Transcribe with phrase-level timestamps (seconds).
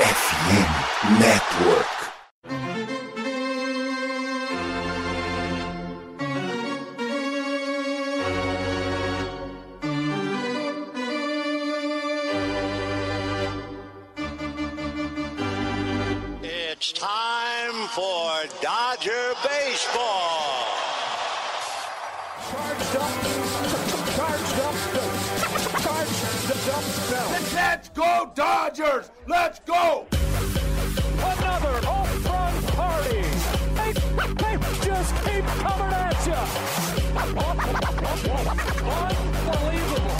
[0.00, 2.09] FM Network.
[26.50, 29.12] Let's go, Dodgers!
[29.28, 30.08] Let's go!
[30.10, 33.22] Another home run party.
[33.76, 33.92] They,
[34.34, 36.34] they just keep coming at you.
[39.46, 40.19] Unbelievable.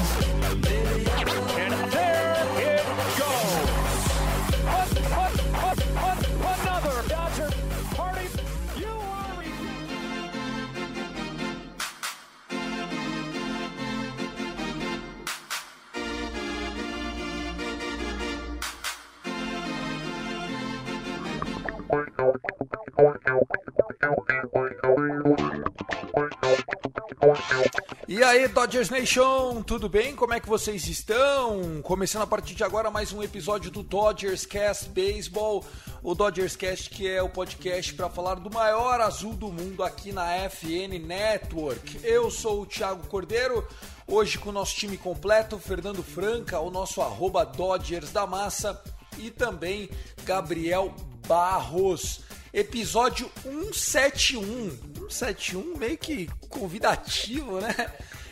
[28.08, 30.16] E aí, Dodgers Nation, tudo bem?
[30.16, 31.80] Como é que vocês estão?
[31.82, 35.64] Começando a partir de agora mais um episódio do Dodgers Cast Baseball,
[36.02, 40.12] o Dodgers Cast que é o podcast para falar do maior azul do mundo aqui
[40.12, 42.00] na FN Network.
[42.02, 43.66] Eu sou o Thiago Cordeiro,
[44.06, 48.82] hoje com o nosso time completo, Fernando Franca, o nosso arroba Dodgers da Massa
[49.18, 49.88] e também
[50.24, 50.92] Gabriel
[51.28, 52.29] Barros.
[52.52, 54.70] Episódio 171.
[55.08, 57.74] 171 meio que convidativo, né?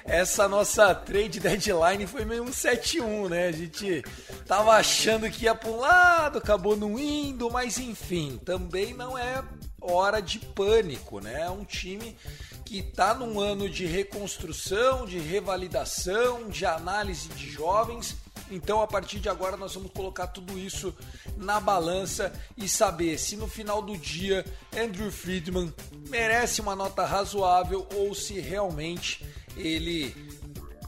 [0.04, 3.48] Essa nossa trade deadline foi meio 171, né?
[3.48, 4.02] A gente
[4.46, 9.44] tava achando que ia para um lado, acabou não indo, mas enfim, também não é
[9.80, 11.42] hora de pânico, né?
[11.42, 12.16] É um time
[12.64, 18.16] que está num ano de reconstrução, de revalidação, de análise de jovens.
[18.50, 20.94] Então, a partir de agora, nós vamos colocar tudo isso
[21.36, 24.44] na balança e saber se no final do dia
[24.76, 25.72] Andrew Friedman
[26.08, 29.24] merece uma nota razoável ou se realmente
[29.56, 30.14] ele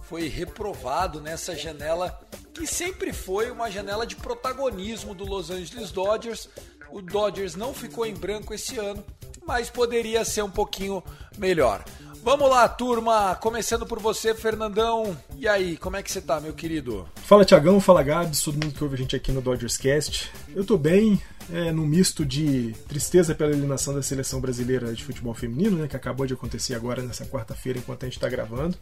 [0.04, 2.18] foi reprovado nessa janela
[2.52, 6.48] que sempre foi uma janela de protagonismo do Los Angeles Dodgers.
[6.90, 9.04] O Dodgers não ficou em branco esse ano,
[9.46, 11.02] mas poderia ser um pouquinho
[11.38, 11.84] melhor.
[12.22, 15.16] Vamos lá, turma, começando por você, Fernandão.
[15.38, 17.08] E aí, como é que você tá, meu querido?
[17.16, 20.30] Fala Tiagão, fala Gabs, todo mundo que ouve a gente aqui no Dodgers Cast.
[20.54, 21.20] Eu tô bem,
[21.50, 25.96] é, num misto de tristeza pela eliminação da seleção brasileira de futebol feminino, né, que
[25.96, 28.76] acabou de acontecer agora nessa quarta-feira enquanto a gente tá gravando.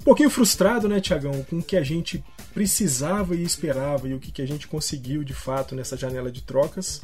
[0.00, 4.18] Um pouquinho frustrado, né, Tiagão, com o que a gente precisava e esperava e o
[4.18, 7.02] que a gente conseguiu de fato nessa janela de trocas.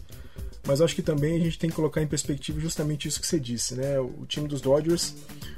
[0.67, 3.39] Mas acho que também a gente tem que colocar em perspectiva justamente isso que você
[3.39, 4.01] disse, né?
[4.01, 5.15] O time dos Dodgers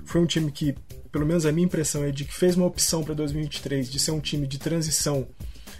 [0.06, 0.74] foi um time que,
[1.10, 4.12] pelo menos a minha impressão é de que fez uma opção para 2023 de ser
[4.12, 5.26] um time de transição,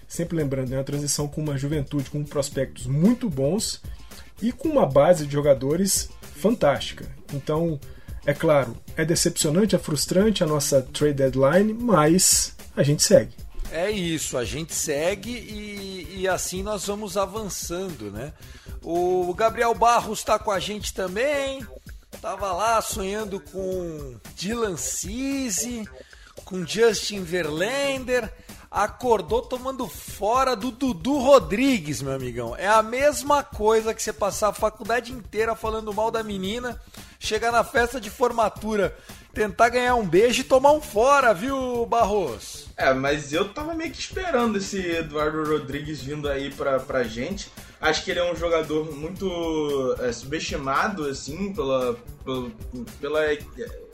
[0.06, 3.81] sempre lembrando, é uma transição com uma juventude, com prospectos muito bons
[4.42, 7.06] e com uma base de jogadores fantástica.
[7.32, 7.81] Então,
[8.25, 13.32] é claro, é decepcionante, é frustrante a nossa trade deadline, mas a gente segue.
[13.70, 18.32] É isso, a gente segue e, e assim nós vamos avançando, né?
[18.82, 21.66] O Gabriel Barros está com a gente também.
[22.21, 25.88] Tava lá sonhando com Dylan Cease,
[26.44, 28.32] com Justin Verlander.
[28.71, 32.56] Acordou tomando fora do Dudu Rodrigues, meu amigão.
[32.56, 36.81] É a mesma coisa que você passar a faculdade inteira falando mal da menina,
[37.19, 38.97] chegar na festa de formatura,
[39.32, 42.66] tentar ganhar um beijo e tomar um fora, viu, Barros?
[42.76, 47.50] É, mas eu tava meio que esperando esse Eduardo Rodrigues vindo aí pra, pra gente.
[47.86, 52.50] Acho que ele é um jogador muito é, subestimado, assim, pela, pela,
[53.00, 53.20] pela.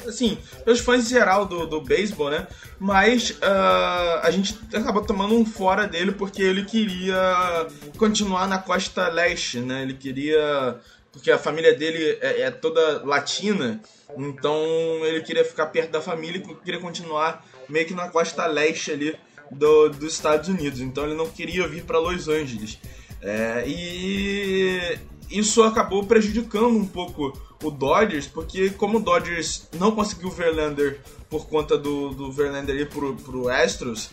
[0.08, 2.46] Assim, pelos fãs em geral do, do beisebol, né?
[2.78, 7.66] Mas uh, a gente acabou tomando um fora dele porque ele queria
[7.98, 9.82] continuar na costa leste, né?
[9.82, 10.80] Ele queria.
[11.12, 13.78] Porque a família dele é, é toda latina,
[14.16, 14.64] então
[15.04, 19.14] ele queria ficar perto da família e queria continuar meio que na costa leste ali
[19.50, 20.80] do, dos Estados Unidos.
[20.80, 22.78] Então ele não queria vir para Los Angeles.
[23.22, 24.98] É, e
[25.30, 27.32] isso acabou prejudicando um pouco
[27.62, 31.00] o Dodgers, porque como o Dodgers não conseguiu o Verlander
[31.30, 34.10] por conta do, do Verlander ir pro, pro Astros,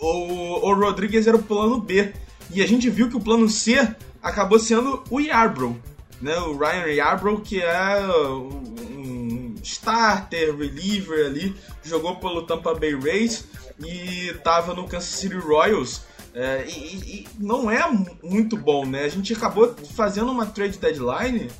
[0.00, 2.12] o, o Rodrigues era o plano B.
[2.50, 5.76] E a gente viu que o plano C acabou sendo o Yarbrough,
[6.20, 6.36] né?
[6.38, 13.44] O Ryan Yarbrough, que é um starter, reliever ali, jogou pelo Tampa Bay Rays
[13.78, 16.02] e estava no Kansas City Royals.
[16.40, 17.80] É, e, e, não é
[18.22, 19.02] muito bom, né?
[19.02, 21.50] A gente acabou fazendo uma trade deadline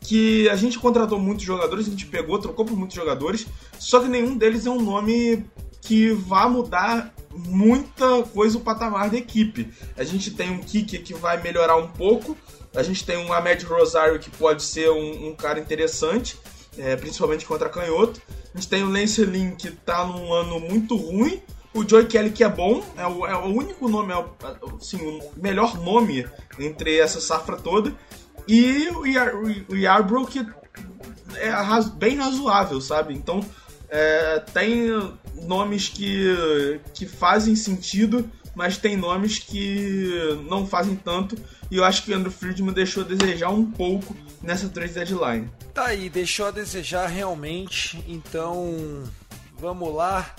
[0.00, 3.48] que a gente contratou muitos jogadores, a gente pegou, trocou por muitos jogadores,
[3.80, 5.44] só que nenhum deles é um nome
[5.80, 9.72] que vá mudar muita coisa o patamar da equipe.
[9.96, 12.36] A gente tem um kick que vai melhorar um pouco,
[12.76, 16.38] a gente tem um Ahmed Rosário que pode ser um, um cara interessante,
[16.78, 18.22] é, principalmente contra canhoto.
[18.54, 21.42] A gente tem o Lance Lynn que tá num ano muito ruim,
[21.78, 24.96] o Joey Kelly que é bom, é o, é o único nome, é o, assim,
[24.96, 26.26] o melhor nome
[26.58, 27.94] entre essa safra toda.
[28.46, 30.40] E o, Yar, o Yarbrough que
[31.36, 31.52] é
[31.96, 33.14] bem razoável, sabe?
[33.14, 33.44] Então
[33.88, 34.88] é, tem
[35.42, 41.36] nomes que, que fazem sentido, mas tem nomes que não fazem tanto.
[41.70, 45.50] E eu acho que o Andrew Friedman deixou a desejar um pouco nessa trade deadline.
[45.74, 48.02] Tá aí, deixou a desejar realmente.
[48.08, 49.04] Então,
[49.58, 50.34] vamos lá.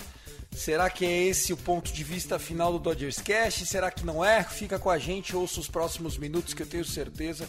[0.52, 3.64] Será que é esse o ponto de vista final do Dodgers Cast?
[3.66, 4.42] Será que não é?
[4.42, 7.48] Fica com a gente, ouça os próximos minutos que eu tenho certeza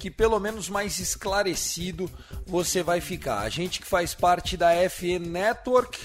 [0.00, 2.10] que pelo menos mais esclarecido
[2.46, 3.40] você vai ficar.
[3.40, 5.98] A gente que faz parte da FN Network,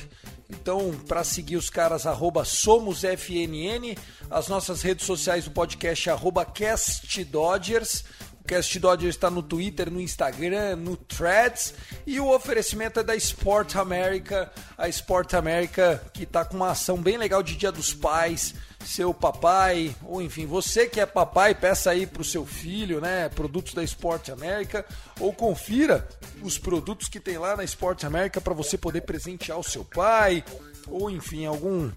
[0.49, 3.95] então para seguir os caras arroba SomosFNN,
[4.29, 8.03] as nossas redes sociais do podcast arroba CastDodgers,
[8.45, 11.73] Cast Dodgers está no Twitter, no Instagram, no Threads.
[12.05, 14.51] E o oferecimento é da Sport America.
[14.77, 18.53] A Sport America que está com uma ação bem legal de Dia dos Pais.
[18.85, 23.29] Seu papai, ou enfim, você que é papai, peça aí para o seu filho, né?
[23.29, 24.85] Produtos da Sport America.
[25.19, 26.07] Ou confira
[26.43, 30.43] os produtos que tem lá na Sport America para você poder presentear o seu pai.
[30.87, 31.91] Ou enfim, algum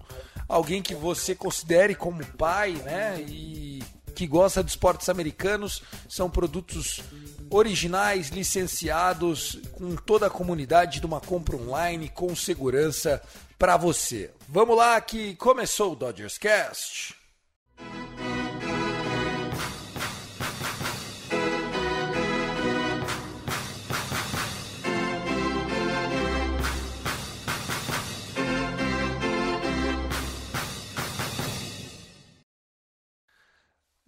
[0.49, 3.23] alguém que você considere como pai, né?
[3.27, 3.83] E
[4.15, 5.83] que gosta de esportes americanos.
[6.07, 7.01] São produtos
[7.49, 13.21] originais, licenciados, com toda a comunidade de uma compra online, com segurança
[13.57, 14.31] para você.
[14.47, 17.18] Vamos lá que começou o Dodgers Cast.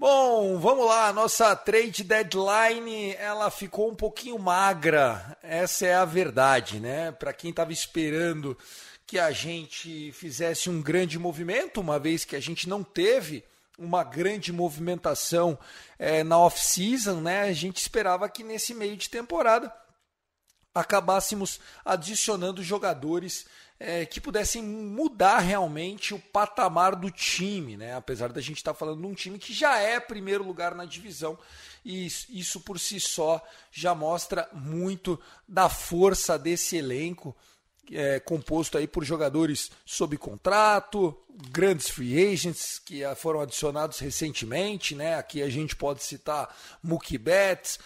[0.01, 1.13] Bom, vamos lá.
[1.13, 5.37] Nossa trade deadline ela ficou um pouquinho magra.
[5.43, 7.11] Essa é a verdade, né?
[7.11, 8.57] Para quem estava esperando
[9.05, 13.43] que a gente fizesse um grande movimento, uma vez que a gente não teve
[13.77, 15.55] uma grande movimentação
[15.99, 17.41] é, na off-season, né?
[17.41, 19.71] A gente esperava que nesse meio de temporada
[20.73, 23.45] acabássemos adicionando jogadores
[23.83, 27.95] é, que pudessem mudar realmente o patamar do time, né?
[27.95, 30.85] Apesar da gente estar tá falando de um time que já é primeiro lugar na
[30.85, 31.37] divisão
[31.83, 37.35] e isso por si só já mostra muito da força desse elenco.
[37.93, 41.17] É, composto aí por jogadores sob contrato,
[41.49, 45.15] grandes free agents que foram adicionados recentemente, né?
[45.15, 47.79] Aqui a gente pode citar Mookie Betts,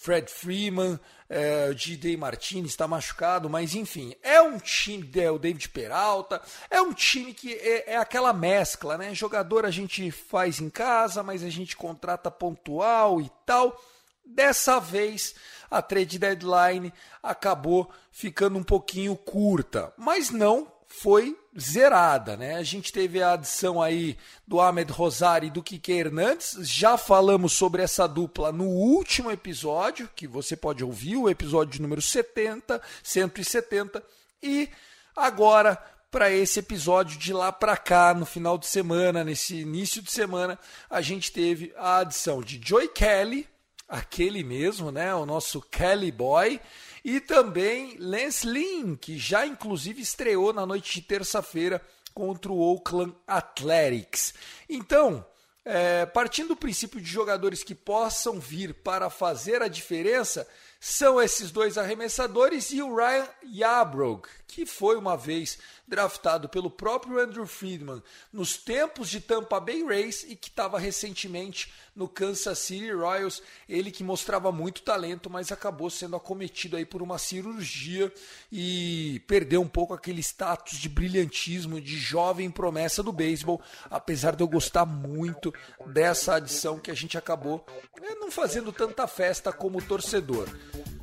[0.00, 0.98] Fred Freeman,
[1.28, 2.16] é, G.D.
[2.16, 7.34] Martinez está machucado, mas enfim, é um time, é, o David Peralta, é um time
[7.34, 9.14] que é, é, aquela mescla, né?
[9.14, 13.78] Jogador a gente faz em casa, mas a gente contrata pontual e tal.
[14.24, 15.34] Dessa vez,
[15.70, 16.90] a trade deadline
[17.22, 22.56] acabou ficando um pouquinho curta, mas não foi zerada, né?
[22.56, 26.56] A gente teve a adição aí do Ahmed Rosário e do Kike Hernandes.
[26.62, 32.02] Já falamos sobre essa dupla no último episódio, que você pode ouvir, o episódio número
[32.02, 34.02] 70, 170.
[34.42, 34.68] E
[35.14, 35.76] agora,
[36.10, 40.58] para esse episódio de lá para cá, no final de semana, nesse início de semana,
[40.90, 43.48] a gente teve a adição de Joey Kelly,
[43.88, 45.14] aquele mesmo, né?
[45.14, 46.60] O nosso Kelly Boy
[47.04, 51.80] e também Lance Lynn, que já inclusive estreou na noite de terça-feira
[52.12, 54.34] contra o Oakland Athletics.
[54.68, 55.24] Então,
[55.64, 60.46] é, partindo do princípio de jogadores que possam vir para fazer a diferença,
[60.82, 67.18] são esses dois arremessadores e o Ryan Yarbrough, que foi uma vez draftado pelo próprio
[67.18, 72.92] Andrew Friedman nos tempos de Tampa Bay Rays e que estava recentemente no Kansas City
[72.92, 73.42] Royals.
[73.68, 78.10] Ele que mostrava muito talento, mas acabou sendo acometido aí por uma cirurgia
[78.50, 83.60] e perdeu um pouco aquele status de brilhantismo, de jovem promessa do beisebol,
[83.90, 85.52] apesar de eu gostar muito
[85.86, 87.66] dessa adição que a gente acabou
[88.00, 90.48] é, não fazendo tanta festa como torcedor.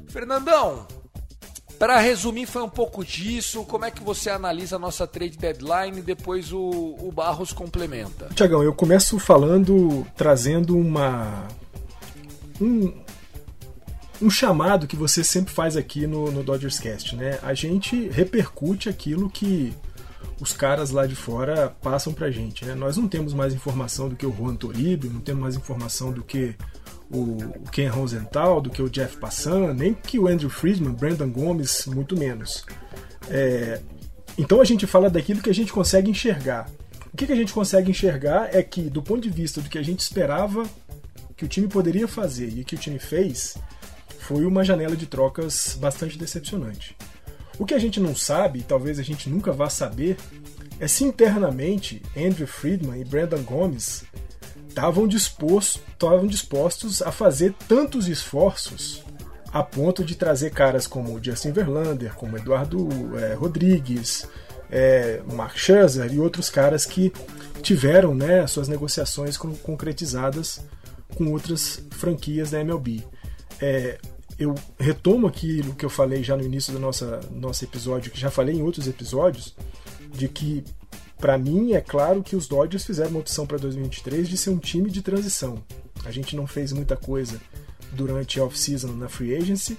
[0.08, 0.88] Fernandão,
[1.78, 3.64] para resumir, foi um pouco disso.
[3.64, 6.02] Como é que você analisa a nossa trade deadline?
[6.02, 6.60] Depois o,
[7.00, 8.30] o Barros complementa.
[8.34, 11.48] Tiagão, eu começo falando, trazendo uma.
[12.60, 12.92] Um,
[14.20, 17.38] um chamado que você sempre faz aqui no, no Dodgers Cast, né?
[17.44, 19.76] A gente repercute aquilo que
[20.42, 22.74] os caras lá de fora passam pra gente, né?
[22.74, 26.24] Nós não temos mais informação do que o Juan Toribio, não temos mais informação do
[26.24, 26.56] que
[27.12, 27.38] o
[27.72, 32.18] Ken Rosenthal, do que o Jeff Passan, nem que o Andrew Friedman, Brandon Gomes, muito
[32.18, 32.66] menos.
[33.30, 33.82] É,
[34.38, 36.70] então a gente fala daquilo que a gente consegue enxergar.
[37.14, 39.78] O que, que a gente consegue enxergar é que, do ponto de vista do que
[39.78, 40.66] a gente esperava
[41.36, 43.58] que o time poderia fazer e que o time fez,
[44.20, 46.96] foi uma janela de trocas bastante decepcionante.
[47.58, 50.18] O que a gente não sabe, e talvez a gente nunca vá saber,
[50.80, 54.04] é se internamente Andrew Friedman e Brandon Gomes
[54.78, 55.82] estavam dispostos,
[56.30, 59.04] dispostos a fazer tantos esforços
[59.52, 64.28] a ponto de trazer caras como Justin Verlander, como Eduardo é, Rodrigues,
[64.70, 67.12] é, Mark Scherzer e outros caras que
[67.64, 70.62] tiveram né, suas negociações concretizadas
[71.16, 73.04] com outras franquias da MLB.
[73.60, 73.98] É,
[74.38, 78.30] eu retomo aquilo que eu falei já no início do nosso, nosso episódio, que já
[78.30, 79.56] falei em outros episódios,
[80.14, 80.64] de que
[81.20, 84.58] para mim é claro que os Dodgers fizeram uma opção para 2023 de ser um
[84.58, 85.64] time de transição.
[86.06, 87.40] A gente não fez muita coisa
[87.92, 89.78] durante a off-season na free agency.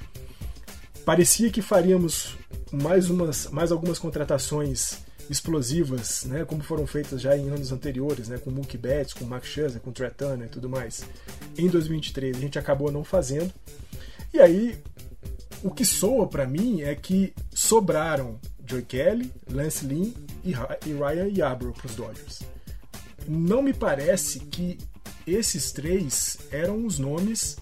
[1.05, 2.37] Parecia que faríamos
[2.73, 4.99] mais umas mais algumas contratações
[5.31, 9.47] explosivas, né, como foram feitas já em anos anteriores, né, com Mookie Betts, com Max
[9.47, 11.05] Scherzer, com Trey e tudo mais.
[11.57, 13.53] Em 2023 a gente acabou não fazendo.
[14.33, 14.79] E aí
[15.63, 20.13] o que soa para mim é que sobraram Joey Kelly, Lance Lynn
[20.45, 20.53] e
[20.93, 22.41] Ryan Yarbrough para os Dodgers.
[23.27, 24.79] Não me parece que
[25.27, 27.57] esses três eram os nomes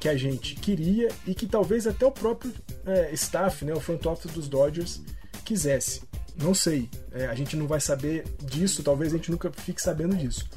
[0.00, 2.52] que a gente queria e que talvez até o próprio
[2.86, 5.00] é, staff, né, o front office dos Dodgers,
[5.44, 6.02] quisesse.
[6.40, 10.14] Não sei, é, a gente não vai saber disso, talvez a gente nunca fique sabendo
[10.16, 10.48] disso.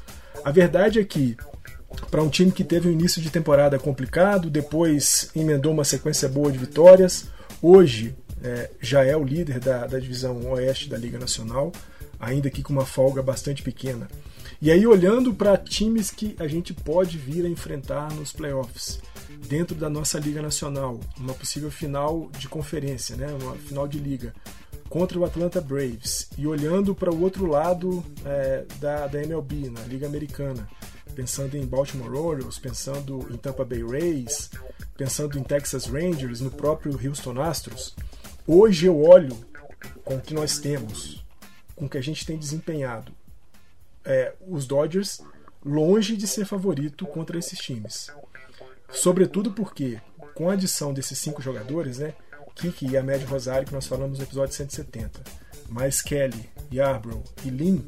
[0.44, 1.36] A verdade é que
[2.10, 6.50] para um time que teve um início de temporada complicado, depois emendou uma sequência boa
[6.52, 7.26] de vitórias,
[7.60, 11.72] hoje é, já é o líder da, da divisão oeste da Liga Nacional,
[12.18, 14.08] ainda que com uma folga bastante pequena.
[14.60, 19.00] E aí, olhando para times que a gente pode vir a enfrentar nos playoffs,
[19.48, 24.32] dentro da nossa Liga Nacional, uma possível final de conferência, né, uma final de liga,
[24.88, 29.80] contra o Atlanta Braves, e olhando para o outro lado é, da, da MLB, na
[29.82, 30.68] Liga Americana,
[31.14, 34.50] pensando em Baltimore Orioles, pensando em Tampa Bay Rays,
[34.96, 37.94] pensando em Texas Rangers, no próprio Houston Astros,
[38.46, 39.36] hoje eu olho
[40.04, 41.24] com o que nós temos,
[41.74, 43.12] com o que a gente tem desempenhado,
[44.04, 45.22] é, os Dodgers
[45.64, 48.10] longe de ser favorito contra esses times.
[48.90, 50.00] Sobretudo porque,
[50.34, 52.14] com a adição desses cinco jogadores, né,
[52.54, 55.20] Kiki e Ahmed Rosário, que nós falamos no episódio 170,
[55.68, 57.86] mais Kelly, Yarbrough e Lin,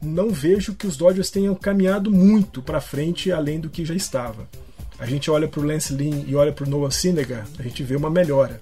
[0.00, 4.48] não vejo que os Dodgers tenham caminhado muito para frente além do que já estava.
[4.98, 7.82] A gente olha para o Lance Lynn e olha para o Noah Syndergaard, a gente
[7.82, 8.60] vê uma melhora.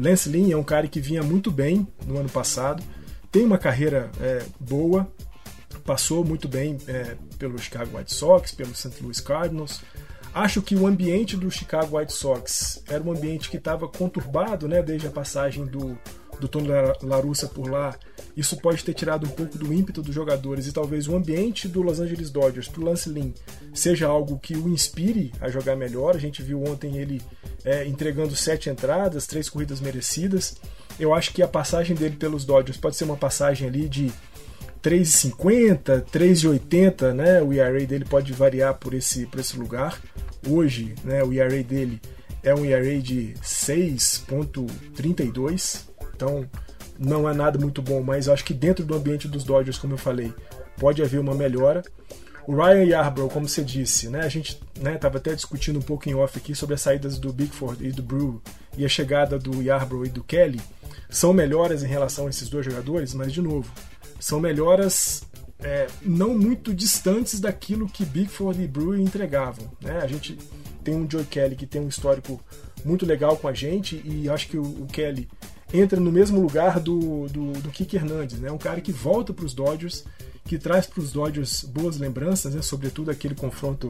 [0.00, 2.82] Lance Lynn é um cara que vinha muito bem no ano passado,
[3.30, 5.06] tem uma carreira é, boa,
[5.84, 9.02] passou muito bem é, pelo Chicago White Sox, pelo St.
[9.02, 9.82] Louis Cardinals.
[10.32, 14.82] Acho que o ambiente do Chicago White Sox era um ambiente que estava conturbado, né,
[14.82, 15.98] desde a passagem do,
[16.40, 16.68] do Tony
[17.02, 17.94] Larussa por lá.
[18.36, 21.82] Isso pode ter tirado um pouco do ímpeto dos jogadores e talvez o ambiente do
[21.82, 23.32] Los Angeles Dodgers para o Lance Lynn
[23.74, 26.16] seja algo que o inspire a jogar melhor.
[26.16, 27.22] A gente viu ontem ele
[27.64, 30.56] é, entregando sete entradas, três corridas merecidas.
[30.98, 34.10] Eu acho que a passagem dele pelos Dodgers pode ser uma passagem ali de
[34.82, 37.40] 3,50, 3,80, né?
[37.42, 40.00] O ERA dele pode variar por esse, por esse lugar.
[40.48, 42.00] Hoje, né, o ERA dele
[42.42, 45.82] é um ERA de 6.32,
[46.20, 46.46] então
[46.98, 49.98] não é nada muito bom, mas acho que dentro do ambiente dos Dodgers, como eu
[49.98, 50.34] falei,
[50.76, 51.82] pode haver uma melhora.
[52.46, 56.08] O Ryan Yarbrough, como você disse, né, a gente estava né, até discutindo um pouco
[56.08, 58.42] em off aqui sobre as saídas do Bigford e do Brew
[58.76, 60.60] e a chegada do Yarbrough e do Kelly.
[61.08, 63.70] São melhoras em relação a esses dois jogadores, mas de novo,
[64.18, 65.22] são melhoras
[65.60, 69.70] é, não muito distantes daquilo que Bigford e Brewer entregavam.
[69.80, 69.98] Né?
[70.02, 70.38] A gente
[70.84, 72.40] tem um Joe Kelly que tem um histórico
[72.84, 75.28] muito legal com a gente e acho que o, o Kelly
[75.72, 78.50] entra no mesmo lugar do, do, do Kike Hernandez, né?
[78.50, 80.04] um cara que volta para os Dodgers,
[80.44, 82.62] que traz para os Dodgers boas lembranças, né?
[82.62, 83.88] sobretudo aquele confronto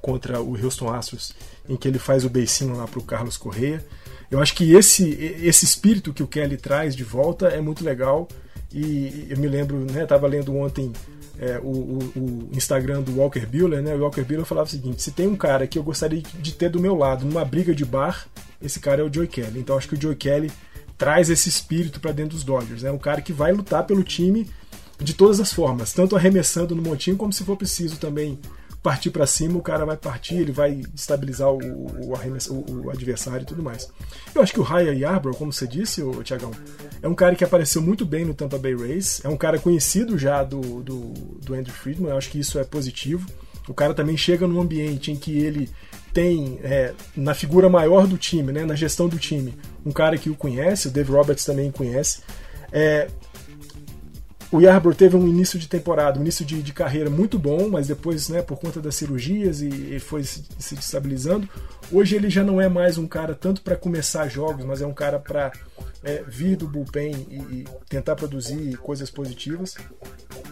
[0.00, 1.34] contra o Houston Astros,
[1.68, 3.84] em que ele faz o beicinho lá para o Carlos Correa.
[4.30, 5.10] Eu acho que esse,
[5.42, 8.28] esse espírito que o Kelly traz de volta é muito legal
[8.72, 10.92] e eu me lembro, né, tava lendo ontem
[11.38, 13.94] é, o, o, o, Instagram do Walker Buehler, né?
[13.94, 16.68] O Walker Buehler falava o seguinte: se tem um cara que eu gostaria de ter
[16.68, 18.26] do meu lado numa briga de bar,
[18.60, 19.60] esse cara é o Joey Kelly.
[19.60, 20.50] Então acho que o Joey Kelly
[20.98, 22.82] traz esse espírito para dentro dos Dodgers.
[22.82, 22.92] É né?
[22.92, 24.50] um cara que vai lutar pelo time
[24.98, 28.38] de todas as formas, tanto arremessando no montinho como se for preciso também
[28.82, 33.42] partir para cima, o cara vai partir, ele vai estabilizar o, o, o, o, adversário
[33.42, 33.88] e tudo mais.
[34.34, 36.52] Eu acho que o Ryan Yarbrough, como você disse, o Tiagão,
[37.02, 40.16] é um cara que apareceu muito bem no Tampa Bay Rays, é um cara conhecido
[40.16, 41.12] já do, do,
[41.44, 43.26] do Andrew Friedman, eu acho que isso é positivo.
[43.68, 45.68] O cara também chega num ambiente em que ele
[46.18, 49.54] tem, é, na figura maior do time, né, na gestão do time,
[49.86, 52.22] um cara que o conhece, o Dave Roberts também conhece.
[52.72, 53.06] É,
[54.50, 57.86] o Yarbrough teve um início de temporada, um início de, de carreira muito bom, mas
[57.86, 61.48] depois, né, por conta das cirurgias, e, e foi se, se estabilizando.
[61.92, 64.94] Hoje ele já não é mais um cara tanto para começar jogos, mas é um
[64.94, 65.52] cara para
[66.02, 69.76] é, vir do bullpen e, e, tentar produzir coisas positivas.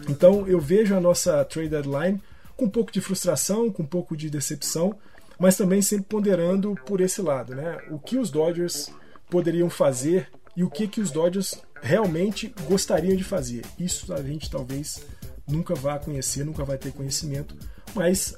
[0.07, 2.21] Então eu vejo a nossa trade deadline
[2.55, 4.95] com um pouco de frustração, com um pouco de decepção,
[5.39, 7.77] mas também sempre ponderando por esse lado, né?
[7.91, 8.89] O que os Dodgers
[9.29, 13.63] poderiam fazer e o que que os Dodgers realmente gostariam de fazer.
[13.77, 15.05] Isso a gente talvez
[15.47, 17.55] nunca vá conhecer, nunca vai ter conhecimento,
[17.93, 18.35] mas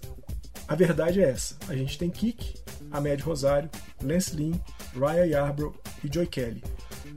[0.67, 1.55] a verdade é essa.
[1.67, 2.55] A gente tem Kik,
[2.91, 3.69] Ahmed Rosário,
[4.03, 4.53] Lance Lynn,
[4.93, 6.63] Ryan Yarbrough e Joy Kelly.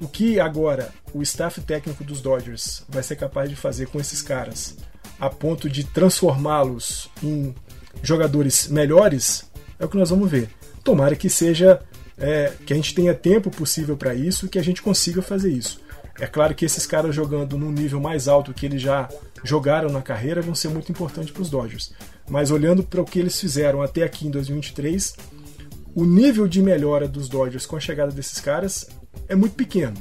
[0.01, 4.23] O que agora o staff técnico dos Dodgers vai ser capaz de fazer com esses
[4.23, 4.77] caras
[5.21, 7.55] a ponto de transformá-los em
[8.03, 9.52] jogadores melhores
[9.83, 10.49] é o que nós vamos ver.
[10.85, 11.81] Tomara que seja
[12.17, 15.53] é, que a gente tenha tempo possível para isso e que a gente consiga fazer
[15.53, 15.81] isso.
[16.21, 19.09] É claro que esses caras jogando num nível mais alto que eles já
[19.43, 21.93] jogaram na carreira vão ser muito importantes para os Dodgers.
[22.31, 25.17] Mas olhando para o que eles fizeram até aqui em 2023,
[25.97, 28.89] o nível de melhora dos Dodgers com a chegada desses caras
[29.29, 29.95] é muito pequeno.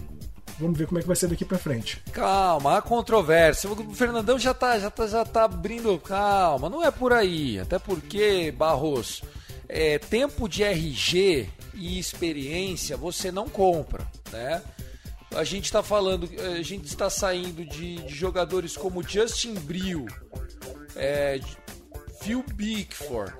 [0.60, 2.04] Vamos ver como é que vai ser daqui para frente.
[2.12, 3.68] Calma, há controvérsia.
[3.68, 5.98] O Fernandão já tá, já tá, já tá abrindo.
[5.98, 7.60] Calma, não é por aí.
[7.60, 9.24] Até porque, Barros,
[9.72, 14.62] é, tempo de RG e experiência você não compra, né?
[15.34, 20.06] A gente está falando, a gente está saindo de, de jogadores como Justin Brill,
[20.94, 21.40] é,
[22.22, 23.34] Phil Bickford,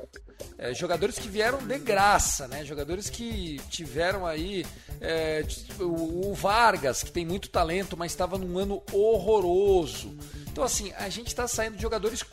[0.58, 2.64] é, jogadores que vieram de graça, né?
[2.64, 4.66] Jogadores que tiveram aí
[5.02, 5.46] é,
[5.82, 10.18] o, Vargas, que tem muito talento, mas estava num ano horroroso.
[10.50, 12.24] Então assim, a gente está saindo de jogadores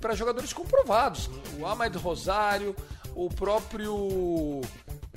[0.00, 1.28] para jogadores comprovados.
[1.58, 2.76] O Ahmed Rosário,
[3.18, 4.60] o próprio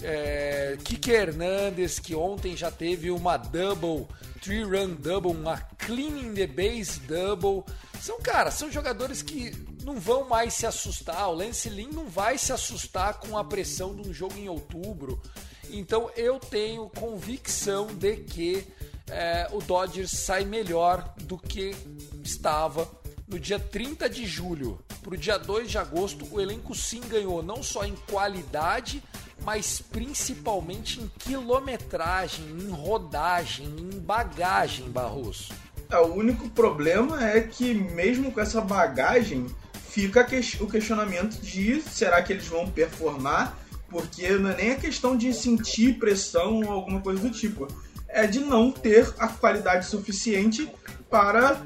[0.02, 4.08] é, Kike Hernandez, que ontem já teve uma double,
[4.42, 7.64] three run double, uma cleaning the base double.
[8.02, 9.52] São, cara, são jogadores que
[9.84, 11.30] não vão mais se assustar.
[11.30, 15.22] O Lance Lynn não vai se assustar com a pressão de um jogo em outubro.
[15.70, 18.68] Então eu tenho convicção de que
[19.12, 21.76] é, o Dodgers sai melhor do que
[22.24, 22.90] estava
[23.32, 26.28] no dia 30 de julho para o dia 2 de agosto.
[26.30, 29.02] O elenco sim ganhou não só em qualidade,
[29.44, 35.54] mas principalmente em quilometragem, em rodagem, em bagagem, Barroso.
[35.90, 39.48] É, o único problema é que mesmo com essa bagagem,
[39.90, 40.28] fica
[40.60, 43.58] o questionamento de será que eles vão performar?
[43.90, 47.68] Porque não é nem a questão de sentir pressão ou alguma coisa do tipo.
[48.08, 50.70] É de não ter a qualidade suficiente
[51.10, 51.62] para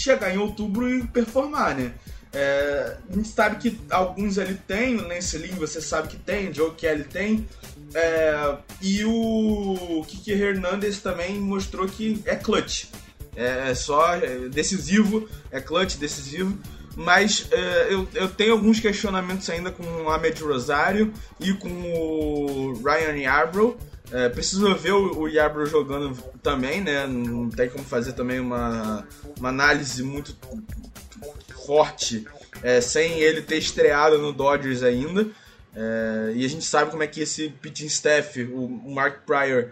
[0.00, 1.92] chegar em outubro e performar, né?
[2.32, 6.50] É, a gente sabe que alguns ali tem, o Lance Lynn você sabe que tem,
[6.50, 7.48] o Joe Kelly tem.
[7.94, 12.86] É, e o Kiki Hernandez também mostrou que é clutch.
[13.34, 16.58] É, é só é decisivo, é clutch, decisivo.
[16.94, 22.72] Mas é, eu, eu tenho alguns questionamentos ainda com o Ahmed Rosário e com o
[22.82, 23.76] Ryan Yarbrough.
[24.12, 27.06] É, preciso ver o, o Yarbrough jogando também, né?
[27.06, 29.06] Não tem como fazer também uma,
[29.38, 30.36] uma análise muito
[31.66, 32.26] forte
[32.62, 35.28] é, sem ele ter estreado no Dodgers ainda.
[35.74, 39.70] É, e a gente sabe como é que esse pitching staff, o Mark Pryor,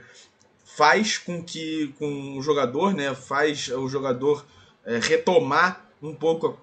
[0.64, 4.44] faz com que com o jogador, né, faz o jogador
[4.84, 6.58] é, retomar um pouco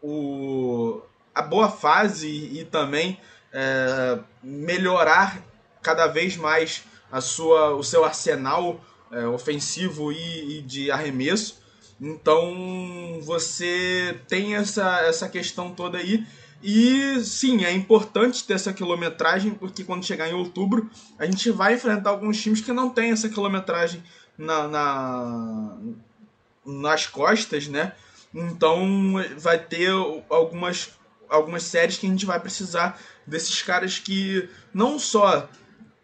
[0.00, 1.02] o,
[1.34, 3.18] a boa fase e, e também
[3.52, 5.42] é, melhorar
[5.82, 11.60] cada vez mais a sua, o seu arsenal é, ofensivo e, e de arremesso.
[12.00, 16.26] Então você tem essa, essa questão toda aí.
[16.62, 21.74] E sim, é importante ter essa quilometragem, porque quando chegar em outubro, a gente vai
[21.74, 24.02] enfrentar alguns times que não tem essa quilometragem
[24.38, 25.78] na, na
[26.64, 27.92] nas costas, né?
[28.32, 29.90] Então vai ter
[30.30, 30.90] algumas,
[31.28, 35.48] algumas séries que a gente vai precisar desses caras que não só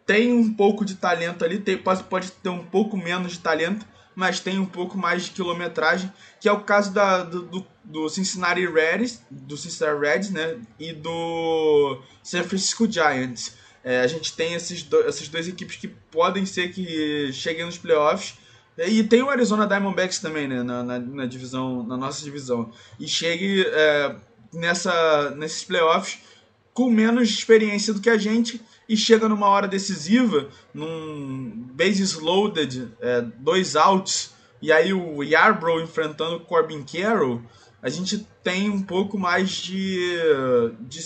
[0.09, 3.85] tem um pouco de talento ali, tem, pode, pode ter um pouco menos de talento,
[4.15, 8.65] mas tem um pouco mais de quilometragem, que é o caso da, do, do Cincinnati
[8.65, 13.53] Reds, do Cincinnati Reds, né, e do San Francisco Giants.
[13.83, 17.77] É, a gente tem esses do, essas duas equipes que podem ser que cheguem nos
[17.77, 18.33] playoffs.
[18.79, 22.71] E tem o Arizona Diamondbacks também, né, na, na, na divisão, na nossa divisão.
[22.99, 24.15] E chegue é,
[24.51, 26.17] nessa, nesses playoffs
[26.73, 32.91] com menos experiência do que a gente e chega numa hora decisiva, num bases loaded,
[32.99, 37.41] é, dois outs, e aí o Yarbrough enfrentando o Corbin Carroll,
[37.83, 40.17] a gente tem um pouco mais de,
[40.79, 41.05] de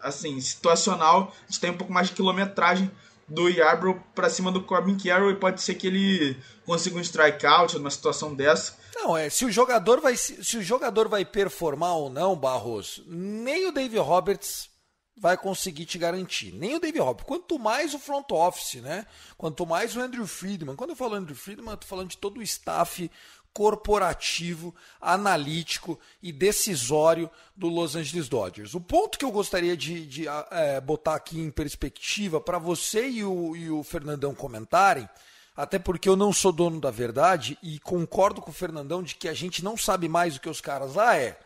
[0.00, 2.90] assim, situacional, a gente tem um pouco mais de quilometragem
[3.26, 7.76] do Yarbrough para cima do Corbin Carroll e pode ser que ele consiga um strikeout
[7.76, 8.76] numa situação dessa.
[8.94, 13.66] Não, é, se o jogador vai se o jogador vai performar ou não, Barros, nem
[13.66, 14.70] o Dave Roberts
[15.16, 16.52] vai conseguir te garantir.
[16.52, 17.26] Nem o Dave Roberts.
[17.26, 19.06] Quanto mais o front office, né?
[19.38, 20.76] Quanto mais o Andrew Friedman.
[20.76, 23.10] Quando eu falo Andrew Friedman, eu tô falando de todo o staff
[23.56, 28.74] corporativo, analítico e decisório do Los Angeles Dodgers.
[28.74, 33.24] O ponto que eu gostaria de, de é, botar aqui em perspectiva para você e
[33.24, 35.08] o, e o Fernandão comentarem,
[35.56, 39.26] até porque eu não sou dono da verdade e concordo com o Fernandão de que
[39.26, 41.38] a gente não sabe mais do que os caras lá é.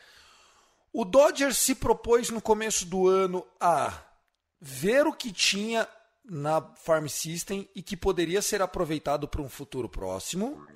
[0.93, 3.93] O Dodgers se propôs no começo do ano a
[4.61, 5.89] ver o que tinha
[6.25, 10.67] na Farm System e que poderia ser aproveitado para um futuro próximo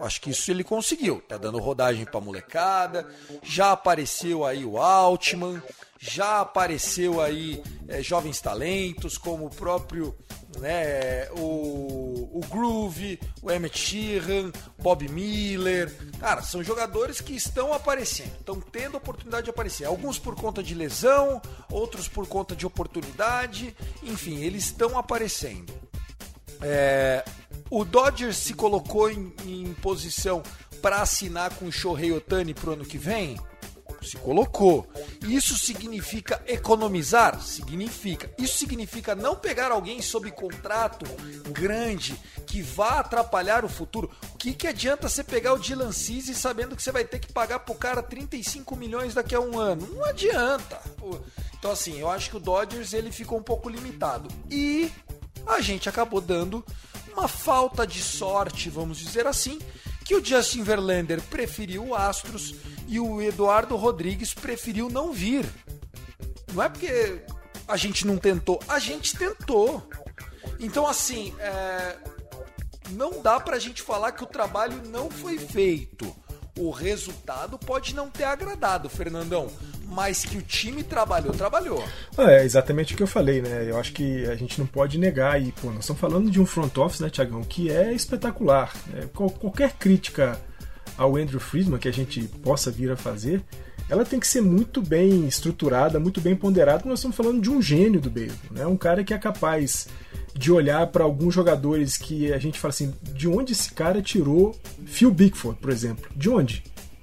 [0.00, 1.22] Acho que isso ele conseguiu.
[1.28, 3.08] Tá dando rodagem pra molecada.
[3.42, 5.62] Já apareceu aí o Altman.
[6.06, 10.14] Já apareceu aí é, jovens talentos, como o próprio
[10.58, 15.90] né, o, o Groove, o Emmett Sheehan, Bob Miller.
[16.20, 19.86] Cara, são jogadores que estão aparecendo, estão tendo oportunidade de aparecer.
[19.86, 21.40] Alguns por conta de lesão,
[21.70, 23.74] outros por conta de oportunidade.
[24.02, 25.72] Enfim, eles estão aparecendo.
[26.60, 27.24] É,
[27.70, 30.42] o Dodgers se colocou em, em posição
[30.82, 33.38] para assinar com o Shohei Otani para o ano que vem?
[34.04, 34.86] Se colocou.
[35.22, 37.40] Isso significa economizar?
[37.40, 38.30] Significa.
[38.38, 41.04] Isso significa não pegar alguém sob contrato
[41.50, 42.14] grande
[42.46, 44.10] que vá atrapalhar o futuro.
[44.34, 47.32] O que, que adianta você pegar o Dylan Cease sabendo que você vai ter que
[47.32, 49.86] pagar pro cara 35 milhões daqui a um ano?
[49.86, 50.80] Não adianta.
[51.58, 54.28] Então assim, eu acho que o Dodgers ele ficou um pouco limitado.
[54.50, 54.92] E
[55.46, 56.64] a gente acabou dando
[57.12, 59.58] uma falta de sorte, vamos dizer assim,
[60.04, 62.54] que o Justin Verlander preferiu o Astros
[62.86, 65.46] e o Eduardo Rodrigues preferiu não vir.
[66.52, 67.22] Não é porque
[67.66, 69.88] a gente não tentou, a gente tentou.
[70.60, 71.96] Então, assim, é...
[72.90, 76.14] não dá pra gente falar que o trabalho não foi feito.
[76.56, 79.50] O resultado pode não ter agradado, Fernandão
[79.88, 81.84] mas que o time trabalhou, trabalhou.
[82.18, 83.68] É exatamente o que eu falei, né?
[83.68, 85.40] Eu acho que a gente não pode negar.
[85.40, 88.72] E, pô, nós estamos falando de um front office, né, Tiagão, que é espetacular.
[88.88, 89.08] Né?
[89.12, 90.40] Qualquer crítica
[90.96, 93.42] ao Andrew Friedman que a gente possa vir a fazer,
[93.88, 97.60] ela tem que ser muito bem estruturada, muito bem ponderada, nós estamos falando de um
[97.60, 98.66] gênio do beisebol, né?
[98.66, 99.88] Um cara que é capaz
[100.34, 104.56] de olhar para alguns jogadores que a gente fala assim, de onde esse cara tirou
[104.84, 106.10] Phil Bickford, por exemplo?
[106.14, 106.62] De onde?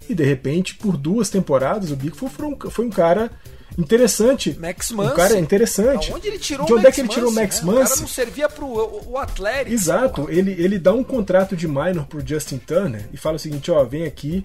[0.09, 3.31] E de repente, por duas temporadas, o Bickford foi um, foi um cara
[3.77, 4.57] interessante.
[4.59, 5.11] Max Muncy.
[5.11, 6.13] Um cara interessante.
[6.13, 7.65] Onde ele tirou de onde Max é que ele tirou o Max né?
[7.65, 7.81] Muncy?
[7.81, 9.73] O cara não servia pro o, o Atlético.
[9.73, 10.27] Exato.
[10.29, 13.83] Ele, ele dá um contrato de minor pro Justin Turner e fala o seguinte, ó,
[13.83, 14.43] vem aqui,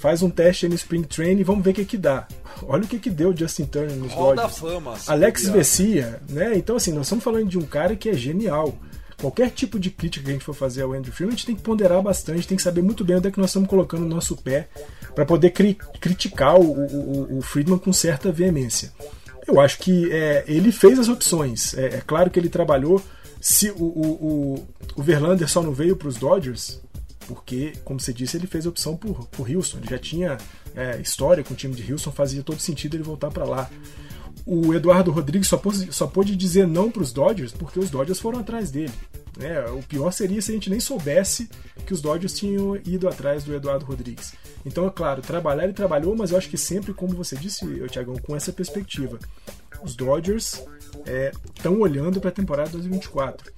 [0.00, 2.26] faz um teste aí no Spring Training e vamos ver o que que dá.
[2.66, 4.58] Olha o que que deu o Justin Turner nos Hall da Dodgers.
[4.60, 4.94] fama.
[5.06, 6.56] Alex Vessia, né?
[6.56, 8.76] Então assim, nós estamos falando de um cara que é genial.
[9.20, 11.56] Qualquer tipo de crítica que a gente for fazer ao Andrew Friedman, a gente tem
[11.56, 14.08] que ponderar bastante, tem que saber muito bem onde é que nós estamos colocando o
[14.08, 14.68] nosso pé
[15.12, 18.92] para poder cri criticar o, o, o, Friedman com certa veemência.
[19.44, 21.74] Eu acho que é, ele fez as opções.
[21.74, 23.02] É, é, claro que ele trabalhou.
[23.40, 26.80] Se o, o, o Verlander só não veio para os Dodgers,
[27.26, 29.78] porque, como você disse, ele fez a opção por, por Houston.
[29.78, 30.38] Ele já tinha
[30.76, 33.70] é, história com o time de Houston, fazia todo sentido ele voltar para lá
[34.50, 38.38] o Eduardo Rodrigues só, só pôde dizer não para os Dodgers porque os Dodgers foram
[38.38, 38.94] atrás dele.
[39.36, 39.60] Né?
[39.66, 41.50] O pior seria se a gente nem soubesse
[41.84, 44.32] que os Dodgers tinham ido atrás do Eduardo Rodrigues.
[44.64, 48.16] Então, é claro, trabalhar ele trabalhou, mas eu acho que sempre, como você disse, Tiagão,
[48.16, 49.18] com essa perspectiva.
[49.82, 50.64] Os Dodgers
[51.54, 53.52] estão é, olhando para a temporada 2024.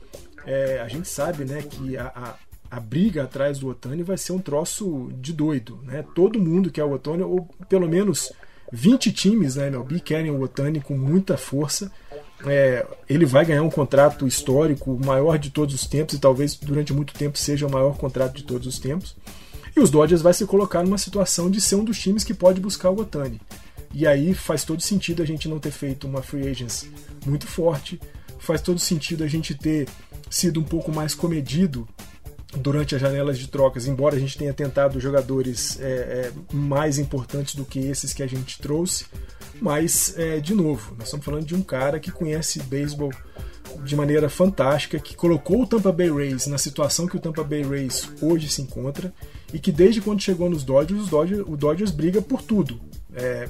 [0.45, 2.35] É, a gente sabe né, que a, a,
[2.77, 5.79] a, briga atrás do Otani vai ser um troço de doido.
[5.85, 6.05] Né?
[6.17, 8.33] Todo mundo quer o Otani, ou pelo menos
[8.73, 11.91] 20 times na MLB querem o Otani com muita força.
[12.47, 16.55] É, ele vai ganhar um contrato histórico, o maior de todos os tempos, e talvez
[16.55, 19.17] durante muito tempo seja o maior contrato de todos os tempos.
[19.77, 22.61] E os Dodgers vai se colocar numa situação de ser um dos times que pode
[22.61, 23.41] buscar o Otani.
[23.93, 26.89] E aí faz todo sentido a gente não ter feito uma free agents
[27.27, 28.01] muito forte,
[28.39, 29.89] faz todo sentido a gente ter
[30.31, 31.89] sido um pouco mais comedido
[32.57, 37.55] durante as janelas de trocas, embora a gente tenha tentado jogadores é, é, mais importantes
[37.55, 39.07] do que esses que a gente trouxe,
[39.61, 43.13] mas, é, de novo, nós estamos falando de um cara que conhece beisebol
[43.85, 47.63] de maneira fantástica, que colocou o Tampa Bay Rays na situação que o Tampa Bay
[47.63, 49.13] Rays hoje se encontra
[49.53, 52.81] e que desde quando chegou nos Dodgers, Dodgers o Dodgers briga por tudo.
[53.15, 53.49] É,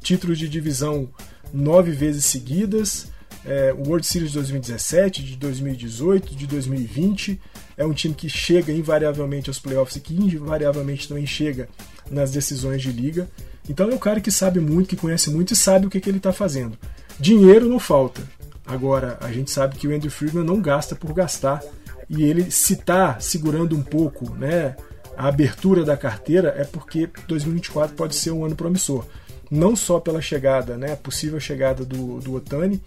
[0.00, 1.08] títulos de divisão
[1.52, 3.08] nove vezes seguidas,
[3.48, 7.40] é, o World Series de 2017, de 2018, de 2020.
[7.76, 11.68] É um time que chega invariavelmente aos playoffs e que invariavelmente também chega
[12.10, 13.26] nas decisões de liga.
[13.68, 16.10] Então é um cara que sabe muito, que conhece muito e sabe o que, que
[16.10, 16.78] ele está fazendo.
[17.18, 18.22] Dinheiro não falta.
[18.66, 21.62] Agora, a gente sabe que o Andrew Friedman não gasta por gastar.
[22.08, 24.76] E ele, se está segurando um pouco né,
[25.16, 29.06] a abertura da carteira, é porque 2024 pode ser um ano promissor.
[29.50, 32.80] Não só pela chegada, né, possível chegada do, do Otani,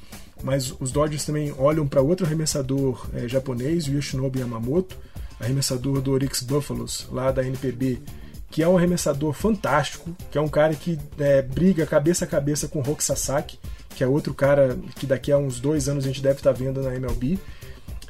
[0.44, 4.98] mas os Dodgers também olham para outro arremessador é, japonês, o Yoshinobu Yamamoto,
[5.40, 8.00] arremessador do Orix Buffaloes, lá da NPB,
[8.50, 12.68] que é um arremessador fantástico, que é um cara que é, briga cabeça a cabeça
[12.68, 13.58] com o Sasaki,
[13.96, 16.82] que é outro cara que daqui a uns dois anos a gente deve estar vendo
[16.82, 17.40] na MLB,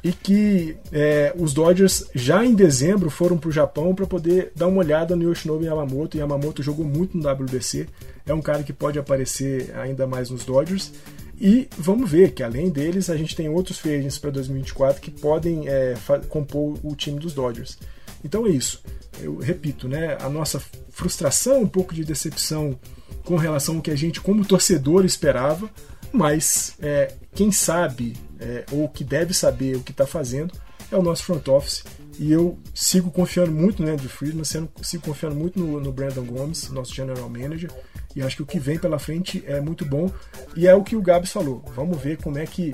[0.04, 4.66] e que é, os Dodgers já em dezembro foram para o Japão para poder dar
[4.66, 6.18] uma olhada no Yoshinobu Yamamoto.
[6.18, 7.88] Yamamoto jogou muito no WBC,
[8.26, 10.92] é um cara que pode aparecer ainda mais nos Dodgers.
[11.40, 15.10] E vamos ver que além deles a gente tem outros free agents para 2024 que
[15.10, 15.94] podem é,
[16.28, 17.78] compor o time dos Dodgers.
[18.24, 18.82] Então é isso.
[19.20, 20.16] Eu repito, né?
[20.20, 22.78] A nossa frustração, um pouco de decepção
[23.24, 25.68] com relação ao que a gente, como torcedor, esperava,
[26.12, 30.52] mas é, quem sabe é, ou que deve saber o que está fazendo
[30.90, 31.84] é o nosso front office.
[32.18, 36.24] E eu sigo confiando muito no Andrew Friedman, sendo, sigo confiando muito no, no Brandon
[36.24, 37.70] Gomes, nosso general manager.
[38.14, 40.10] E acho que o que vem pela frente é muito bom.
[40.54, 41.64] E é o que o Gabs falou.
[41.74, 42.72] Vamos ver como é que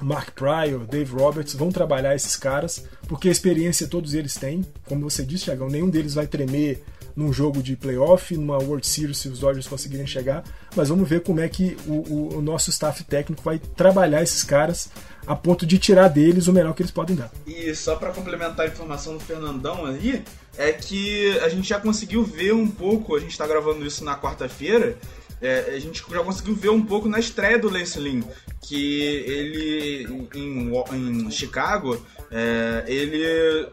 [0.00, 4.64] Mark Pryor, Dave Roberts vão trabalhar esses caras, porque a experiência todos eles têm.
[4.86, 6.82] Como você disse, Thiagão, nenhum deles vai tremer
[7.14, 10.44] num jogo de playoff, numa World Series, se os Dodgers conseguirem chegar.
[10.74, 14.42] Mas vamos ver como é que o, o, o nosso staff técnico vai trabalhar esses
[14.42, 14.90] caras
[15.26, 17.30] a ponto de tirar deles o melhor que eles podem dar.
[17.46, 20.24] E só para complementar a informação do Fernandão aí,
[20.56, 24.18] é que a gente já conseguiu ver um pouco, a gente está gravando isso na
[24.18, 24.96] quarta-feira,
[25.40, 28.22] é, a gente já conseguiu ver um pouco na estreia do Lance Lynn,
[28.60, 33.68] que ele em, em Chicago, é, ele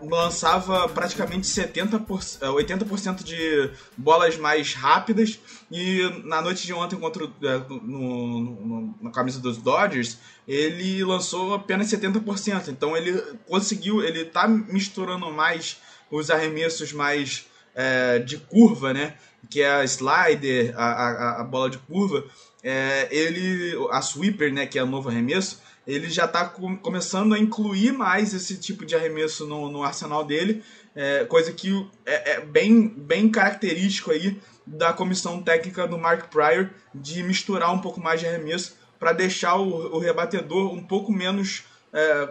[0.00, 5.38] lançava praticamente 70%, 80% é, de bolas mais rápidas
[5.70, 11.54] e na noite de ontem contra é, no, no, na camisa dos Dodgers ele lançou
[11.54, 12.68] apenas 70%.
[12.68, 15.78] Então ele conseguiu, ele tá misturando mais
[16.10, 19.14] os arremessos mais é, de curva, né?
[19.50, 22.24] Que é a slider, a, a, a bola de curva.
[22.62, 24.66] É, ele, a sweeper, né?
[24.66, 28.84] Que é o novo arremesso ele já está com, começando a incluir mais esse tipo
[28.84, 30.62] de arremesso no, no arsenal dele,
[30.94, 36.70] é, coisa que é, é, bem, bem característico aí da comissão técnica do Mark Pryor
[36.92, 41.64] de misturar um pouco mais de arremesso para deixar o, o, rebatedor um pouco menos
[41.92, 42.28] é,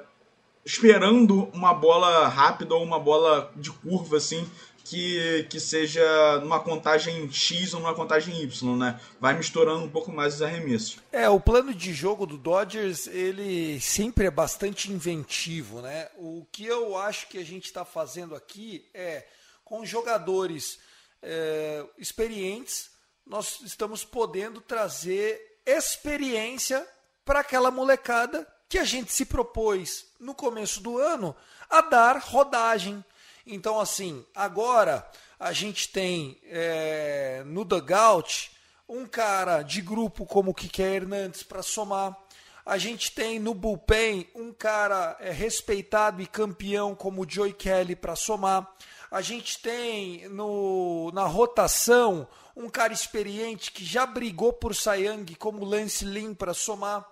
[0.65, 4.45] esperando uma bola rápida ou uma bola de curva assim
[4.85, 8.99] que, que seja numa contagem X ou numa contagem Y, né?
[9.19, 10.99] Vai misturando um pouco mais os arremessos.
[11.11, 16.07] É, o plano de jogo do Dodgers, ele sempre é bastante inventivo, né?
[16.15, 19.25] O que eu acho que a gente está fazendo aqui é,
[19.63, 20.77] com jogadores
[21.21, 22.91] é, experientes,
[23.25, 26.87] nós estamos podendo trazer experiência
[27.25, 31.35] para aquela molecada que a gente se propôs no começo do ano
[31.67, 33.03] a dar rodagem,
[33.45, 35.07] então, assim, agora
[35.39, 38.51] a gente tem é, no dugout
[38.87, 42.17] um cara de grupo como o Kike Hernandes para somar.
[42.65, 47.95] A gente tem no bullpen um cara é, respeitado e campeão como o Joey Kelly
[47.95, 48.67] para somar.
[49.11, 55.63] A gente tem no, na rotação um cara experiente que já brigou por Sayang como
[55.63, 57.05] Lance Lynn para somar.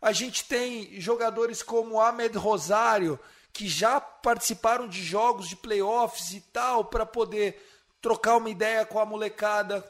[0.00, 3.20] A gente tem jogadores como Ahmed Rosário,
[3.52, 7.62] que já participaram de jogos de playoffs e tal, para poder
[8.00, 9.88] trocar uma ideia com a molecada,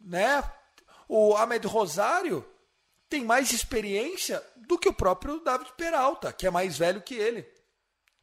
[0.00, 0.42] né?
[1.08, 2.44] O Ahmed Rosário
[3.08, 7.46] tem mais experiência do que o próprio David Peralta, que é mais velho que ele,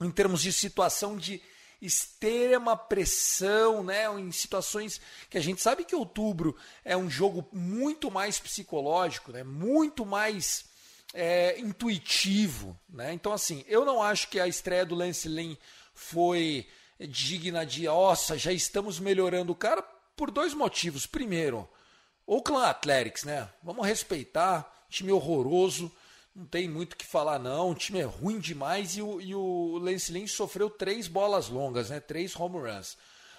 [0.01, 1.41] em termos de situação de
[1.81, 4.05] extrema pressão, né?
[4.19, 9.43] Em situações que a gente sabe que outubro é um jogo muito mais psicológico, né?
[9.43, 10.65] Muito mais
[11.13, 12.77] é, intuitivo.
[12.89, 13.13] Né?
[13.13, 15.55] Então, assim, eu não acho que a estreia do Lance Lynn
[15.93, 16.67] foi
[16.99, 19.81] digna de, nossa, já estamos melhorando o cara
[20.15, 21.05] por dois motivos.
[21.05, 21.67] Primeiro,
[22.25, 23.49] o Clan Athletics, né?
[23.63, 25.91] Vamos respeitar, time horroroso,
[26.35, 29.35] não tem muito o que falar não, o time é ruim demais e o, e
[29.35, 31.99] o Lance Lynn sofreu três bolas longas, né?
[31.99, 32.97] Três home runs.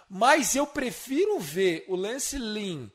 [0.09, 2.89] Mas eu prefiro ver o Lance Lynn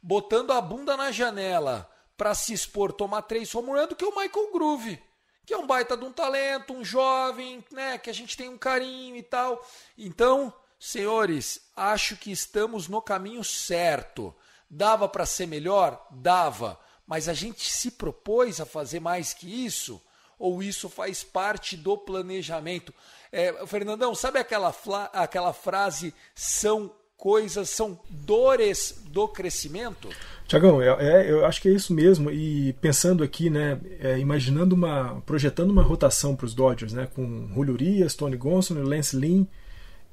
[0.00, 1.91] botando a bunda na janela
[2.22, 5.02] para se expor, tomar três home run do que o Michael Groove,
[5.44, 8.56] que é um baita de um talento, um jovem, né, que a gente tem um
[8.56, 9.60] carinho e tal.
[9.98, 14.32] Então, senhores, acho que estamos no caminho certo.
[14.70, 16.06] Dava para ser melhor?
[16.12, 16.78] Dava.
[17.08, 20.00] Mas a gente se propôs a fazer mais que isso?
[20.38, 22.94] Ou isso faz parte do planejamento?
[23.32, 24.72] É, Fernandão, sabe aquela,
[25.12, 30.08] aquela frase são coisas, são dores do crescimento?
[30.48, 32.32] Tiagão, é, é, eu acho que é isso mesmo.
[32.32, 37.48] E pensando aqui, né, é, imaginando uma, projetando uma rotação para os Dodgers, né, com
[37.54, 39.44] Julio Urias, Tony Gonsolin, Lance Lynn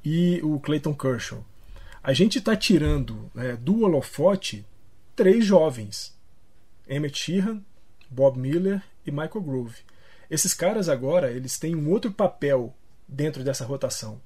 [0.06, 1.44] e o Clayton Kershaw.
[2.04, 4.64] A gente está tirando é, do holofote
[5.16, 6.16] três jovens:
[6.88, 7.64] Emmett Sheehan,
[8.08, 9.78] Bob Miller e Michael Groove.
[10.30, 12.72] Esses caras agora eles têm um outro papel
[13.08, 14.22] dentro dessa rotação.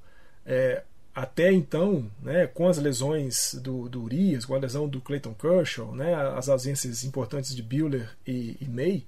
[0.45, 5.33] É, até então, né, com as lesões do, do Urias, com a lesão do Clayton
[5.33, 9.05] Kershaw, né, as ausências importantes de Buehler e, e May,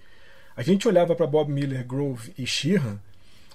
[0.56, 3.00] a gente olhava para Bob Miller, Grove e Sheehan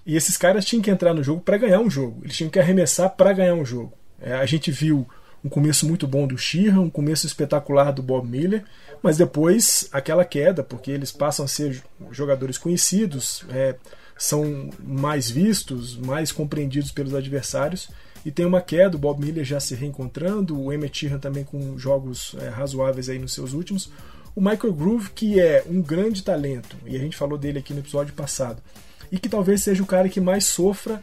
[0.04, 2.20] e esses caras tinham que entrar no jogo para ganhar um jogo.
[2.24, 3.92] Eles tinham que arremessar para ganhar um jogo.
[4.20, 5.06] É, a gente viu
[5.44, 8.64] um começo muito bom do Sheehan, um começo espetacular do Bob Miller,
[9.02, 13.76] mas depois aquela queda, porque eles passam a ser jogadores conhecidos, é,
[14.18, 17.88] são mais vistos, mais compreendidos pelos adversários
[18.24, 21.78] e tem uma queda, o Bob Miller já se reencontrando, o Emmett Sheehan também com
[21.78, 23.90] jogos é, razoáveis aí nos seus últimos.
[24.34, 27.80] O Michael Groove, que é um grande talento, e a gente falou dele aqui no
[27.80, 28.62] episódio passado,
[29.10, 31.02] e que talvez seja o cara que mais sofra,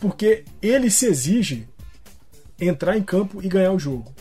[0.00, 1.66] porque ele se exige
[2.60, 4.12] entrar em campo e ganhar o jogo,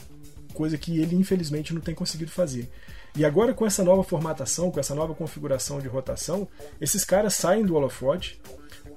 [0.54, 2.70] coisa que ele infelizmente não tem conseguido fazer.
[3.16, 6.48] E agora com essa nova formatação, com essa nova configuração de rotação,
[6.80, 8.40] esses caras saem do holofote,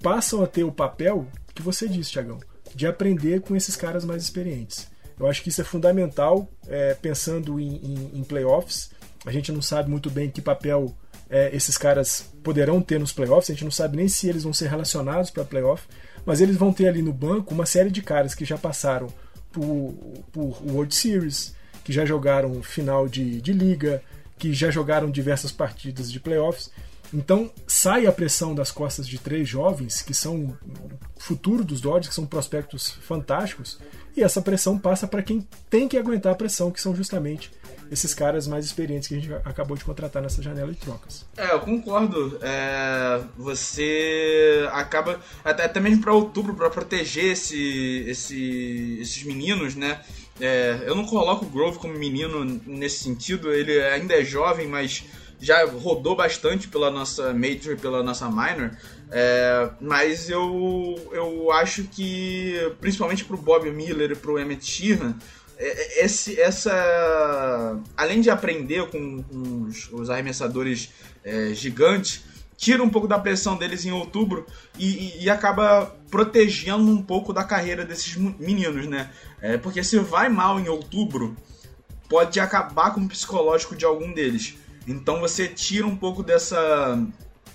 [0.01, 2.39] passam a ter o papel que você disse, Tiagão,
[2.75, 4.91] de aprender com esses caras mais experientes.
[5.19, 8.91] Eu acho que isso é fundamental é, pensando em, em, em, playoffs.
[9.25, 10.95] A gente não sabe muito bem que papel
[11.31, 14.53] é, esses caras poderão ter nos playoffs, a gente não sabe nem se eles vão
[14.53, 15.87] ser relacionados para playoff,
[16.27, 19.09] mas eles vão ter ali no banco uma série de caras que já passaram
[19.51, 19.95] por,
[20.33, 21.55] por World Series,
[21.85, 24.03] que já jogaram final de, de liga,
[24.39, 26.71] que já jogaram diversas partidas de playoffs
[27.13, 30.57] então sai a pressão das costas de três jovens que são
[31.19, 33.79] futuro dos Dodgers, que são prospectos fantásticos,
[34.17, 37.51] e essa pressão passa para quem tem que aguentar a pressão, que são justamente
[37.91, 41.27] esses caras mais experientes que a gente acabou de contratar nessa janela de trocas.
[41.37, 42.39] É, eu concordo.
[42.41, 50.01] É, você acaba até, até mesmo para outubro para proteger esse, esse, esses meninos, né?
[50.41, 53.53] É, eu não coloco o Grove como menino nesse sentido.
[53.53, 55.05] Ele ainda é jovem, mas
[55.43, 58.71] já rodou bastante pela nossa Major pela nossa Minor,
[59.11, 65.17] é, mas eu, eu acho que, principalmente pro Bob Miller e pro Emmett Sheehan,
[65.59, 67.79] é, é, esse, essa.
[67.97, 70.91] Além de aprender com, com os, os, arremessadores
[71.25, 72.25] é, gigantes,
[72.57, 74.47] tira um pouco da pressão deles em outubro
[74.79, 79.11] e, e, e, acaba protegendo um pouco da carreira desses meninos, né?
[79.41, 81.37] É, porque se vai mal em outubro,
[82.09, 84.57] pode acabar com o psicológico de algum deles.
[84.87, 86.99] Então você tira um pouco dessa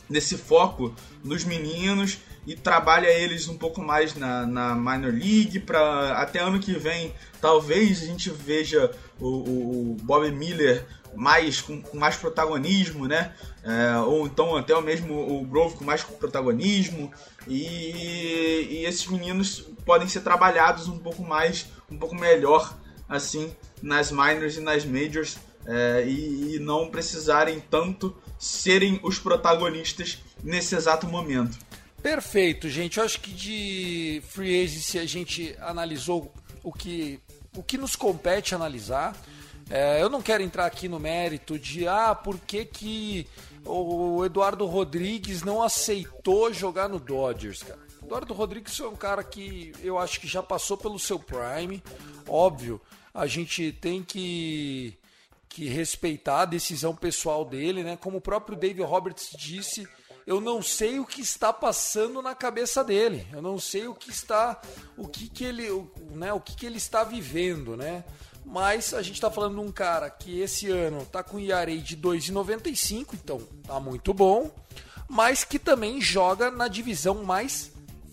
[0.09, 6.13] desse foco nos meninos e trabalha eles um pouco mais na, na minor league para
[6.13, 11.97] até ano que vem talvez a gente veja o, o, Bob Miller mais com, com
[11.97, 13.33] mais protagonismo, né?
[13.63, 17.11] É, ou então até o mesmo o Grove com mais protagonismo
[17.47, 22.77] e, e esses meninos podem ser trabalhados um pouco mais, um pouco melhor
[23.09, 25.37] assim nas minors e nas majors
[25.67, 31.58] é, e, e não precisarem tanto serem os protagonistas nesse exato momento.
[32.01, 32.97] Perfeito, gente.
[32.97, 37.19] Eu acho que de free agency a gente analisou o que,
[37.56, 39.15] o que nos compete analisar.
[39.69, 43.27] É, eu não quero entrar aqui no mérito de ah, por que, que
[43.65, 47.86] o Eduardo Rodrigues não aceitou jogar no Dodgers, cara.
[48.01, 51.84] Eduardo Rodrigues é um cara que eu acho que já passou pelo seu prime.
[52.25, 52.80] Óbvio,
[53.13, 54.97] a gente tem que
[55.58, 57.98] que respeitar a decisão pessoal dele, né?
[57.98, 59.88] Como o próprio David Roberts disse,
[60.28, 63.26] eu não sei o que está passando na cabeça dele.
[63.34, 64.62] Eu não sei o que está,
[64.96, 65.67] o que que ele,
[66.12, 66.32] né?
[66.32, 68.04] O que que ele está vivendo, né?
[68.46, 71.98] Mas a gente está falando de um cara que esse ano está com IARA de
[71.98, 74.52] 2,95, então tá muito bom,
[75.10, 77.72] mas que também joga na divisão mais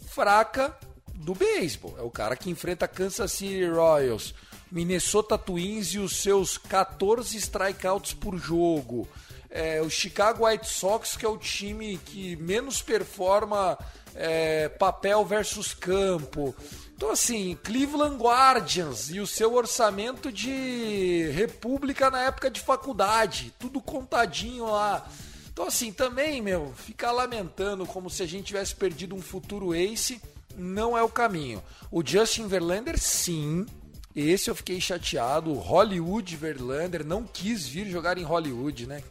[0.08, 0.74] fraca
[1.14, 1.94] do beisebol.
[1.98, 4.34] É o cara que enfrenta Kansas City Royals,
[4.70, 9.08] Minnesota Twins e os seus 14 strikeouts por jogo.
[9.50, 13.78] É, o Chicago White Sox, que é o time que menos performa
[14.14, 16.54] é, papel versus campo.
[16.96, 23.80] Então, assim, Cleveland Guardians e o seu orçamento de República na época de faculdade, tudo
[23.80, 25.06] contadinho lá.
[25.52, 30.20] Então, assim, também, meu, ficar lamentando como se a gente tivesse perdido um futuro ace
[30.56, 31.62] não é o caminho.
[31.90, 33.66] O Justin Verlander, sim,
[34.14, 35.52] esse eu fiquei chateado.
[35.54, 39.02] Hollywood Verlander não quis vir jogar em Hollywood, né?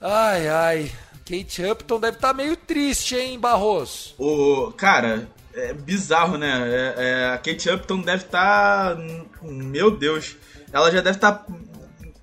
[0.00, 0.92] Ai, ai.
[1.24, 4.14] Kate Upton deve estar tá meio triste, hein, Barros?
[4.18, 6.62] O cara, é bizarro, né?
[6.66, 8.96] É, é, a Kate Upton deve estar.
[8.96, 9.02] Tá,
[9.42, 10.36] meu Deus.
[10.72, 11.46] Ela já deve estar tá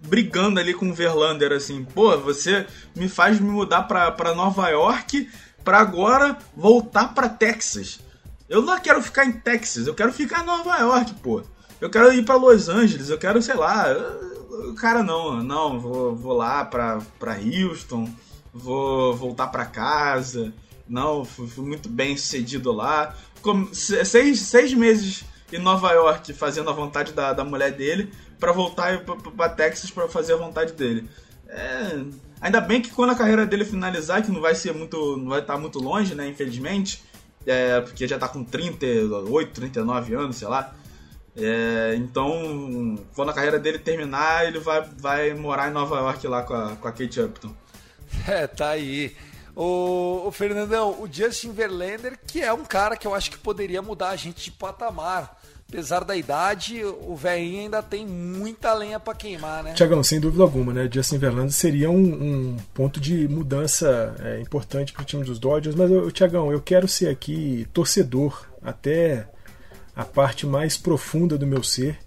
[0.01, 1.83] brigando ali com o Verlander, assim.
[1.83, 2.65] Pô, você
[2.95, 5.29] me faz me mudar pra, pra Nova York
[5.63, 7.99] pra agora voltar pra Texas.
[8.47, 11.43] Eu não quero ficar em Texas, eu quero ficar em Nova York, pô.
[11.80, 13.86] Eu quero ir para Los Angeles, eu quero, sei lá.
[14.78, 16.99] Cara, não, não, vou, vou lá pra
[17.43, 18.09] Houston,
[18.53, 20.53] vou voltar pra casa.
[20.88, 23.15] Não, fui, fui muito bem sucedido lá.
[23.73, 29.03] Seis, seis meses em Nova York fazendo a vontade da, da mulher dele para voltar
[29.03, 31.07] para Texas para fazer a vontade dele.
[31.47, 31.99] É,
[32.41, 35.41] ainda bem que quando a carreira dele finalizar, que não vai ser muito, não vai
[35.41, 37.03] estar muito longe, né, infelizmente,
[37.45, 40.73] é, porque já tá com 38, 39 anos, sei lá.
[41.38, 46.43] É, então, quando a carreira dele terminar, ele vai, vai morar em Nova York lá
[46.43, 47.53] com a, com a Kate Upton.
[48.27, 49.15] É, tá aí.
[49.55, 53.81] O, o, Fernandão, o Justin Verlander, que é um cara que eu acho que poderia
[53.81, 55.41] mudar a gente de patamar.
[55.67, 59.73] Apesar da idade, o velhinho ainda tem muita lenha para queimar, né?
[59.73, 60.88] Tiagão, sem dúvida alguma, né?
[60.91, 61.97] Justin Verlander seria um,
[62.53, 66.88] um ponto de mudança é, importante para o time dos Dodgers, mas, Tiagão, eu quero
[66.88, 69.27] ser aqui torcedor até
[69.95, 71.97] a parte mais profunda do meu ser.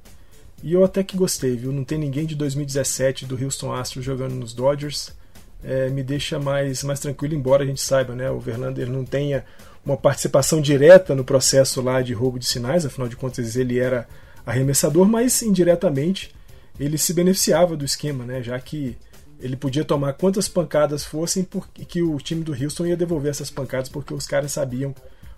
[0.63, 1.73] E eu até que gostei, viu?
[1.73, 5.17] Não tem ninguém de 2017 do Houston Astros jogando nos Dodgers
[5.63, 9.45] é, me deixa mais, mais tranquilo, embora a gente saiba, né, o Verlander não tenha
[9.85, 14.07] uma participação direta no processo lá de roubo de sinais, afinal de contas ele era
[14.45, 16.35] arremessador, mas indiretamente
[16.79, 18.97] ele se beneficiava do esquema, né, já que
[19.41, 23.51] ele podia tomar quantas pancadas fossem porque que o time do Houston ia devolver essas
[23.51, 24.95] pancadas porque os caras sabiam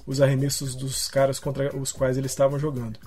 [0.06, 2.98] os arremessos dos caras contra os quais eles estavam jogando.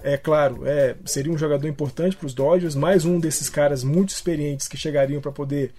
[0.00, 4.10] É claro, é, seria um jogador importante para os Dodgers, mais um desses caras muito
[4.10, 5.72] experientes que chegariam para poder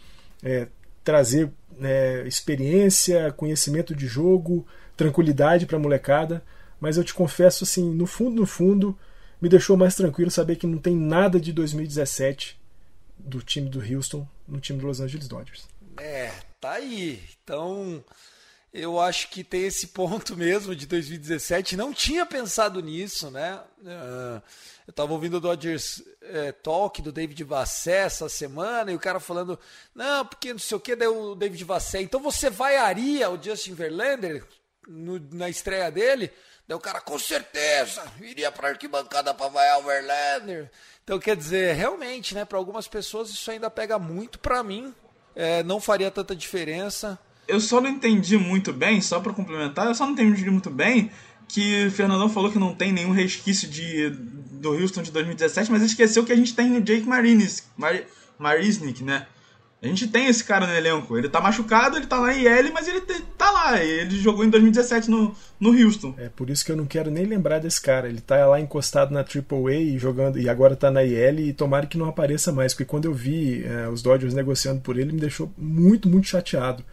[0.44, 0.68] é,
[1.04, 4.66] trazer é, experiência, conhecimento de jogo,
[4.98, 6.44] tranquilidade para a molecada.
[6.80, 8.98] Mas eu te confesso, assim, no fundo, no fundo,
[9.40, 12.60] me deixou mais tranquilo saber que não tem nada de 2017
[13.18, 15.68] do time do Houston no time do Los Angeles Dodgers.
[15.98, 17.22] É, tá aí.
[17.44, 18.04] Então,
[18.76, 21.78] eu acho que tem esse ponto mesmo de 2017.
[21.78, 23.58] Não tinha pensado nisso, né?
[23.80, 24.42] Uh,
[24.86, 29.20] eu estava ouvindo o Dodgers é, Talk do David Vassé essa semana e o cara
[29.20, 29.58] falando,
[29.96, 33.74] não, porque não sei o que, daí o David Vassé, então você vaiaria o Justin
[33.74, 34.46] Verlander
[34.88, 36.32] no, na estreia dele?
[36.68, 40.70] Daí o cara, com certeza, iria para arquibancada para vaiar o Verlander.
[41.04, 44.94] Então, quer dizer, realmente, né, para algumas pessoas isso ainda pega muito, para mim
[45.36, 49.96] é, não faria tanta diferença eu só não entendi muito bem, só para complementar, eu
[49.96, 51.12] só não entendi muito bem
[51.48, 55.84] que o Fernandão falou que não tem nenhum resquício de, do Houston de 2017, mas
[55.84, 58.02] esqueceu que a gente tem o Jake Marinis, Mar,
[58.40, 59.28] Marisnik, né?
[59.86, 61.16] A gente tem esse cara no elenco.
[61.16, 63.84] Ele tá machucado, ele tá na IL, mas ele tá lá.
[63.84, 66.16] Ele jogou em 2017 no, no Houston.
[66.18, 68.10] É por isso que eu não quero nem lembrar desse cara.
[68.10, 71.86] Ele tá lá encostado na AAA e jogando e agora tá na IL e tomara
[71.86, 75.20] que não apareça mais, porque quando eu vi é, os Dodgers negociando por ele, me
[75.20, 76.84] deixou muito, muito chateado.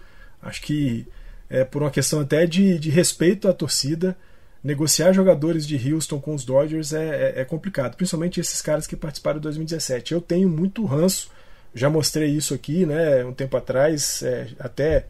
[0.42, 1.06] Acho que
[1.48, 4.16] é por uma questão até de, de respeito à torcida,
[4.62, 8.96] negociar jogadores de Houston com os Dodgers é, é, é, complicado, principalmente esses caras que
[8.96, 10.12] participaram de 2017.
[10.12, 11.30] Eu tenho muito ranço,
[11.74, 15.06] já mostrei isso aqui, né, um tempo atrás, é, até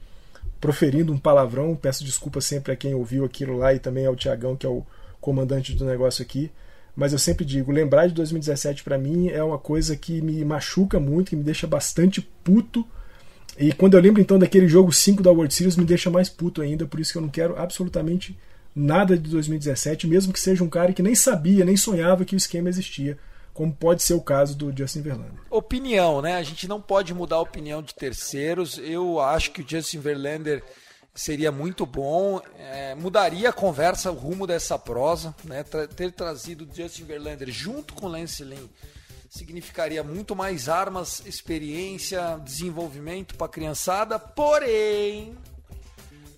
[0.61, 1.77] proferindo um palavrão.
[1.77, 4.85] Peço desculpa sempre a quem ouviu aquilo lá e também ao Tiagão, que é o
[5.21, 6.51] comandante do negócio aqui.
[6.95, 11.01] Mas eu sempre digo, lembrar de 2017 para mim é uma coisa que me machuca
[11.01, 12.87] muito, que me deixa bastante puto
[13.63, 16.61] e quando eu lembro então daquele jogo 5 da World Series, me deixa mais puto
[16.61, 18.37] ainda, por isso que eu não quero absolutamente
[18.75, 22.37] nada de 2017, mesmo que seja um cara que nem sabia, nem sonhava que o
[22.37, 23.17] esquema existia,
[23.55, 25.41] como pode ser o caso do Justin Verlander.
[25.49, 26.37] Opinião, né?
[26.37, 28.79] A gente não pode mudar a opinião de terceiros.
[28.79, 30.65] Eu acho que o Justin Verlander
[31.15, 35.63] seria muito bom, é, mudaria a conversa, o rumo dessa prosa, né?
[35.63, 38.67] Tra ter trazido o Justin Verlander junto com o Lance Lynn
[39.33, 45.35] significaria muito mais armas, experiência, desenvolvimento para a criançada, porém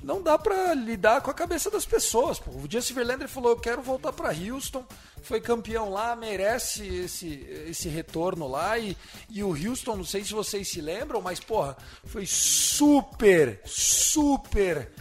[0.01, 2.39] não dá para lidar com a cabeça das pessoas.
[2.39, 2.53] Pô.
[2.53, 4.85] O Justin Verlander falou: "Eu quero voltar para Houston".
[5.25, 8.97] Foi campeão lá, merece esse, esse retorno lá e,
[9.29, 14.93] e o Houston, não sei se vocês se lembram, mas porra, foi super, super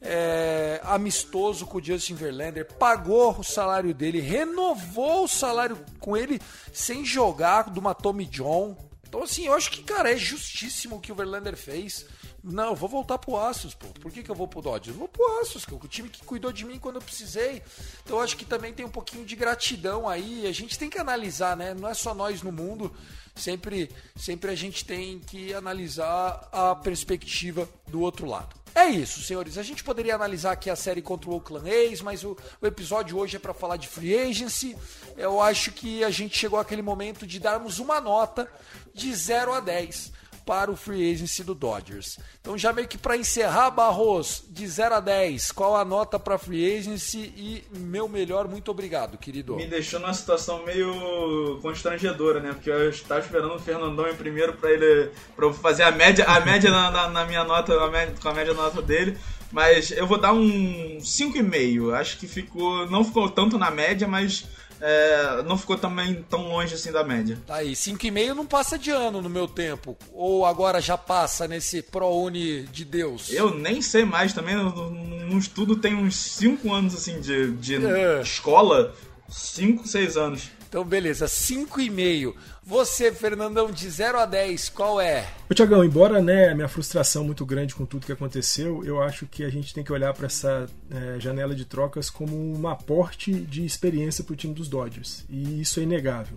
[0.00, 6.40] é, amistoso com o Justin Verlander, pagou o salário dele, renovou o salário com ele
[6.72, 8.76] sem jogar de uma Tommy John.
[9.08, 12.06] Então, assim, eu acho que, cara, é justíssimo o que o Verlander fez.
[12.44, 13.86] Não, eu vou voltar pro Astros, pô.
[14.00, 14.94] Por que, que eu vou pro Dodgers?
[14.94, 17.62] Eu vou pro Astros, que é o time que cuidou de mim quando eu precisei.
[18.04, 20.46] Então eu acho que também tem um pouquinho de gratidão aí.
[20.46, 21.74] A gente tem que analisar, né?
[21.74, 22.94] Não é só nós no mundo.
[23.34, 28.57] Sempre, sempre a gente tem que analisar a perspectiva do outro lado.
[28.74, 29.58] É isso, senhores.
[29.58, 33.18] A gente poderia analisar aqui a série contra o Oakland A's, mas o, o episódio
[33.18, 34.76] hoje é para falar de free agency.
[35.16, 38.50] Eu acho que a gente chegou àquele momento de darmos uma nota
[38.94, 40.12] de 0 a 10
[40.48, 42.18] para o free agency do Dodgers.
[42.40, 46.38] Então, já meio que para encerrar, Barros, de 0 a 10, qual a nota para
[46.38, 49.56] free agency e meu melhor, muito obrigado, querido.
[49.56, 52.54] Me deixou numa situação meio constrangedora, né?
[52.54, 56.40] Porque eu estava esperando o Fernandão em primeiro para ele para fazer a média, a
[56.40, 59.18] média na, na, na minha nota, a média, com a média nota dele.
[59.52, 61.92] Mas eu vou dar um 5,5.
[61.94, 62.88] Acho que ficou.
[62.90, 64.46] Não ficou tanto na média, mas
[64.80, 67.38] é, não ficou também tão longe assim da média.
[67.46, 69.96] Tá aí, 5,5 não passa de ano no meu tempo.
[70.12, 73.30] Ou agora já passa nesse ProUni de Deus?
[73.30, 78.20] Eu nem sei mais também, no, estudo tem uns 5 anos assim de, de é.
[78.20, 78.94] escola.
[79.28, 80.50] 5, 6 anos.
[80.68, 82.34] Então, beleza, 5,5.
[82.62, 85.26] Você, Fernandão, de 0 a 10, qual é?
[85.50, 89.26] Ô, Tiagão, embora né, a minha frustração muito grande com tudo que aconteceu, eu acho
[89.26, 93.32] que a gente tem que olhar para essa é, janela de trocas como um aporte
[93.32, 95.24] de experiência para o time dos Dodgers.
[95.30, 96.36] E isso é inegável.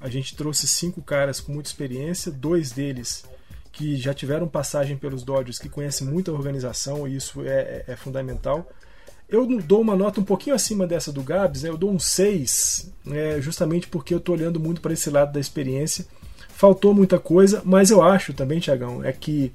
[0.00, 3.24] A gente trouxe cinco caras com muita experiência, dois deles
[3.70, 7.96] que já tiveram passagem pelos Dodgers, que conhecem muita organização, e isso é, é, é
[7.96, 8.68] fundamental.
[9.30, 11.68] Eu dou uma nota um pouquinho acima dessa do Gabs, né?
[11.68, 13.40] eu dou um 6, né?
[13.40, 16.04] justamente porque eu estou olhando muito para esse lado da experiência.
[16.48, 19.52] Faltou muita coisa, mas eu acho também, Tiagão, é que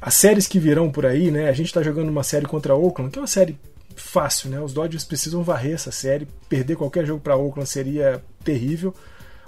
[0.00, 1.48] as séries que virão por aí, né?
[1.48, 3.58] A gente está jogando uma série contra a Oakland, que é uma série
[3.96, 4.60] fácil, né?
[4.60, 8.94] Os Dodgers precisam varrer essa série, perder qualquer jogo para Oakland seria terrível.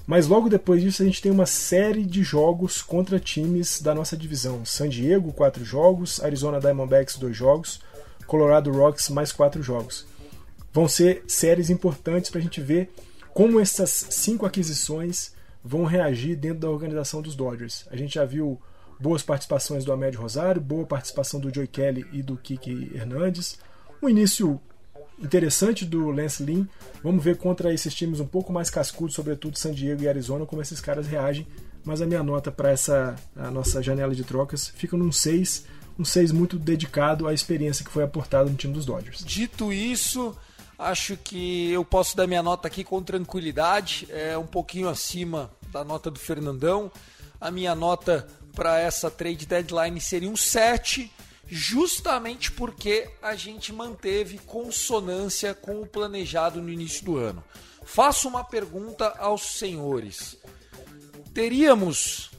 [0.07, 4.17] Mas logo depois disso a gente tem uma série de jogos contra times da nossa
[4.17, 4.65] divisão.
[4.65, 7.81] San Diego, quatro jogos, Arizona Diamondbacks, dois jogos,
[8.29, 10.07] Colorado Rocks mais quatro jogos.
[10.73, 12.91] Vão ser séries importantes para a gente ver
[13.33, 15.33] como essas cinco aquisições
[15.65, 17.87] vão reagir dentro da organização dos Dodgers.
[17.91, 18.61] A gente já viu
[19.01, 23.59] boas participações do Ahmed Rosário, boa participação do Joey Kelly e do Kiki Hernandes.
[24.03, 24.61] Um início
[25.19, 26.67] interessante do Lance Lynn.
[27.03, 30.61] Vamos ver contra esses times um pouco mais cascudos, sobretudo San Diego e Arizona, como
[30.61, 31.47] esses caras reagem.
[31.83, 35.65] Mas a minha nota para essa a nossa janela de trocas fica num 6
[35.99, 39.25] um 6 muito dedicado à experiência que foi aportada no time dos Dodgers.
[39.25, 40.37] Dito isso,
[40.79, 45.83] acho que eu posso dar minha nota aqui com tranquilidade, é um pouquinho acima da
[45.83, 46.91] nota do Fernandão.
[47.41, 51.11] A minha nota para essa trade deadline seria um 7,
[51.47, 57.43] justamente porque a gente manteve consonância com o planejado no início do ano.
[57.85, 60.37] Faço uma pergunta aos senhores.
[61.33, 62.31] Teríamos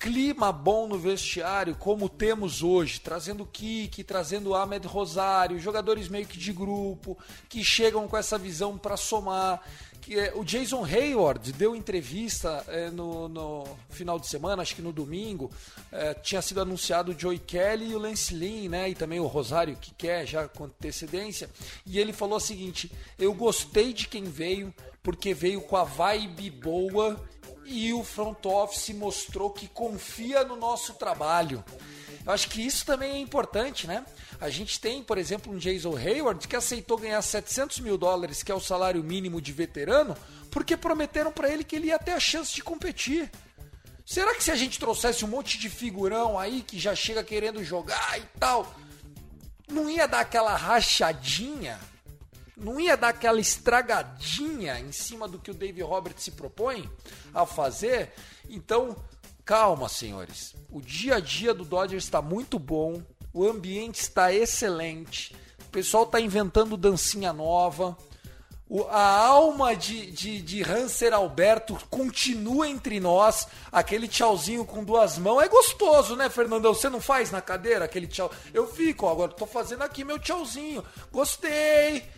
[0.00, 6.38] clima bom no vestiário, como temos hoje, trazendo Kiki, trazendo Ahmed Rosário, jogadores meio que
[6.38, 7.18] de grupo,
[7.50, 9.62] que chegam com essa visão para somar.
[10.00, 14.80] Que, é, o Jason Hayward deu entrevista é, no, no, final de semana, acho que
[14.80, 15.50] no domingo,
[15.92, 19.26] é, tinha sido anunciado o Joey Kelly e o Lance Lynn, né, e também o
[19.26, 21.50] Rosário, que quer já com antecedência,
[21.84, 26.48] e ele falou o seguinte, eu gostei de quem veio, porque veio com a vibe
[26.50, 27.20] boa
[27.70, 31.64] e o front office mostrou que confia no nosso trabalho.
[32.26, 34.04] Eu acho que isso também é importante, né?
[34.40, 38.50] A gente tem, por exemplo, um Jason Hayward que aceitou ganhar 700 mil dólares, que
[38.50, 40.16] é o salário mínimo de veterano,
[40.50, 43.30] porque prometeram para ele que ele ia ter a chance de competir.
[44.04, 47.62] Será que se a gente trouxesse um monte de figurão aí que já chega querendo
[47.62, 48.74] jogar e tal,
[49.68, 51.78] não ia dar aquela rachadinha?
[52.60, 56.88] Não ia dar aquela estragadinha em cima do que o Dave Roberts se propõe
[57.32, 58.12] a fazer.
[58.48, 58.94] Então,
[59.44, 60.54] calma, senhores.
[60.70, 63.02] O dia a dia do Dodgers está muito bom,
[63.32, 67.96] o ambiente está excelente, o pessoal está inventando dancinha nova.
[68.68, 73.48] O, a alma de, de, de Hanser Alberto continua entre nós.
[73.72, 76.72] Aquele tchauzinho com duas mãos é gostoso, né, Fernandão?
[76.72, 78.30] Você não faz na cadeira aquele tchau?
[78.54, 80.84] Eu fico, agora tô fazendo aqui meu tchauzinho.
[81.10, 82.08] Gostei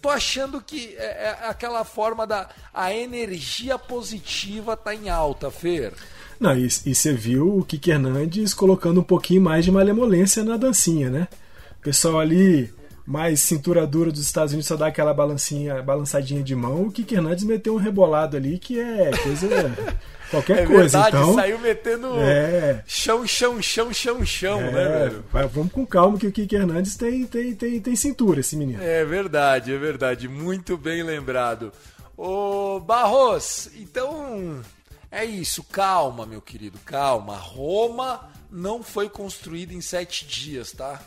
[0.00, 5.92] tô achando que é, é aquela forma da a energia positiva tá em alta, Fer.
[6.38, 10.56] Não, e, e você viu o Kiki Hernandes colocando um pouquinho mais de malemolência na
[10.56, 11.28] dancinha, né?
[11.78, 12.72] O pessoal ali
[13.06, 17.16] mais cintura dura dos Estados Unidos só dá aquela balancinha, balançadinha de mão, o Kiki
[17.16, 19.48] Hernandes meteu um rebolado ali que é coisa
[20.30, 21.34] Qualquer é coisa, verdade, então.
[21.34, 22.84] saiu metendo é.
[22.86, 25.48] chão, chão, chão, chão, chão, é, né, velho?
[25.48, 28.80] Vamos com calma que o Kike Hernandes tem, tem, tem, tem cintura, esse menino.
[28.82, 30.28] É verdade, é verdade.
[30.28, 31.72] Muito bem lembrado.
[32.16, 34.62] Ô, Barros, então
[35.10, 35.64] é isso.
[35.64, 37.36] Calma, meu querido, calma.
[37.36, 41.00] Roma não foi construída em sete dias, tá?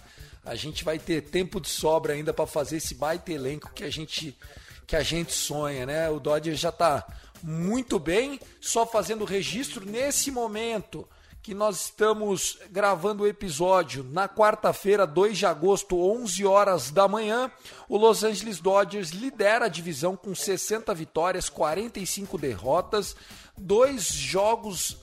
[0.46, 3.90] A gente vai ter tempo de sobra ainda para fazer esse baita elenco que a
[3.90, 4.38] gente
[4.86, 6.10] que a gente sonha, né?
[6.10, 7.06] O Dodger já tá
[7.44, 11.06] muito bem, só fazendo registro nesse momento
[11.42, 17.52] que nós estamos gravando o episódio na quarta-feira, 2 de agosto, 11 horas da manhã.
[17.90, 23.14] O Los Angeles Dodgers lidera a divisão com 60 vitórias, 45 derrotas,
[23.58, 24.96] dois jogos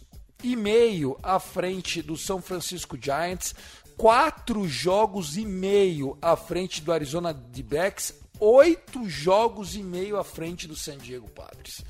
[0.42, 3.54] e meio à frente do São Francisco Giants,
[3.98, 10.66] quatro jogos e meio à frente do Arizona D-Backs, oito jogos e meio à frente
[10.66, 11.84] do San Diego Padres.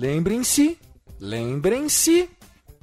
[0.00, 0.78] Lembrem-se,
[1.18, 2.30] lembrem-se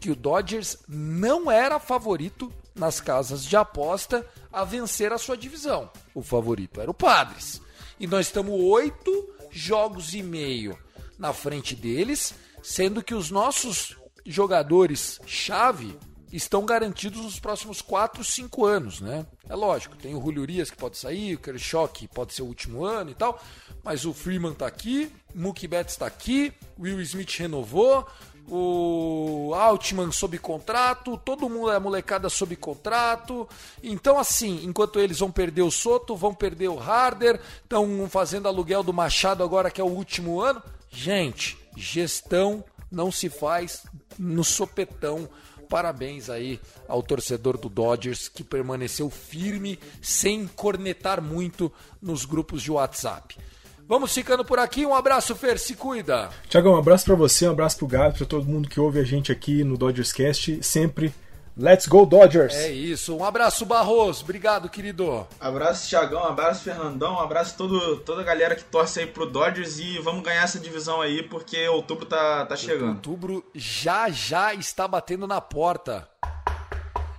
[0.01, 5.89] que o Dodgers não era favorito nas casas de aposta a vencer a sua divisão.
[6.13, 7.61] O favorito era o Padres.
[7.97, 10.78] E nós estamos oito jogos e meio
[11.18, 13.95] na frente deles, sendo que os nossos
[14.26, 15.97] jogadores chave
[16.32, 19.26] estão garantidos nos próximos 4, 5 anos, né?
[19.47, 22.84] É lógico, tem o Julio que pode sair, o Kershaw que pode ser o último
[22.84, 23.41] ano e tal,
[23.84, 28.07] mas o Freeman tá aqui, Mookie Betts tá aqui, Will Smith renovou,
[28.47, 33.47] o Altman sob contrato, todo mundo é molecada sob contrato.
[33.82, 38.84] Então, assim, enquanto eles vão perder o Soto, vão perder o Harder, estão fazendo aluguel
[38.84, 40.61] do Machado agora que é o último ano.
[40.91, 43.84] Gente, gestão não se faz
[44.17, 45.28] no sopetão.
[45.68, 52.72] Parabéns aí ao torcedor do Dodgers que permaneceu firme, sem cornetar muito nos grupos de
[52.72, 53.38] WhatsApp.
[53.88, 54.86] Vamos ficando por aqui.
[54.86, 56.30] Um abraço, Fer, se cuida.
[56.49, 59.03] Tiagão, um abraço para você, um abraço pro Gato, para todo mundo que ouve a
[59.03, 60.63] gente aqui no Dodgers Cast.
[60.63, 61.13] Sempre
[61.58, 62.53] Let's go Dodgers!
[62.53, 63.16] É isso.
[63.16, 64.22] Um abraço, Barros.
[64.22, 65.26] Obrigado, querido.
[65.39, 66.24] Abraço, Thiagão.
[66.26, 67.14] Abraço, Fernandão.
[67.14, 70.60] Um abraço todo, toda a galera que torce aí pro Dodgers e vamos ganhar essa
[70.60, 72.95] divisão aí porque outubro tá, tá chegando.
[72.95, 76.08] Outubro já já está batendo na porta.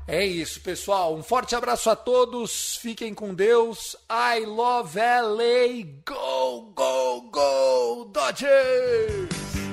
[0.08, 1.16] É isso, pessoal.
[1.16, 2.76] Um forte abraço a todos.
[2.76, 3.96] Fiquem com Deus.
[4.08, 5.84] I love LA.
[6.06, 9.65] Go, go, go, Dodgers!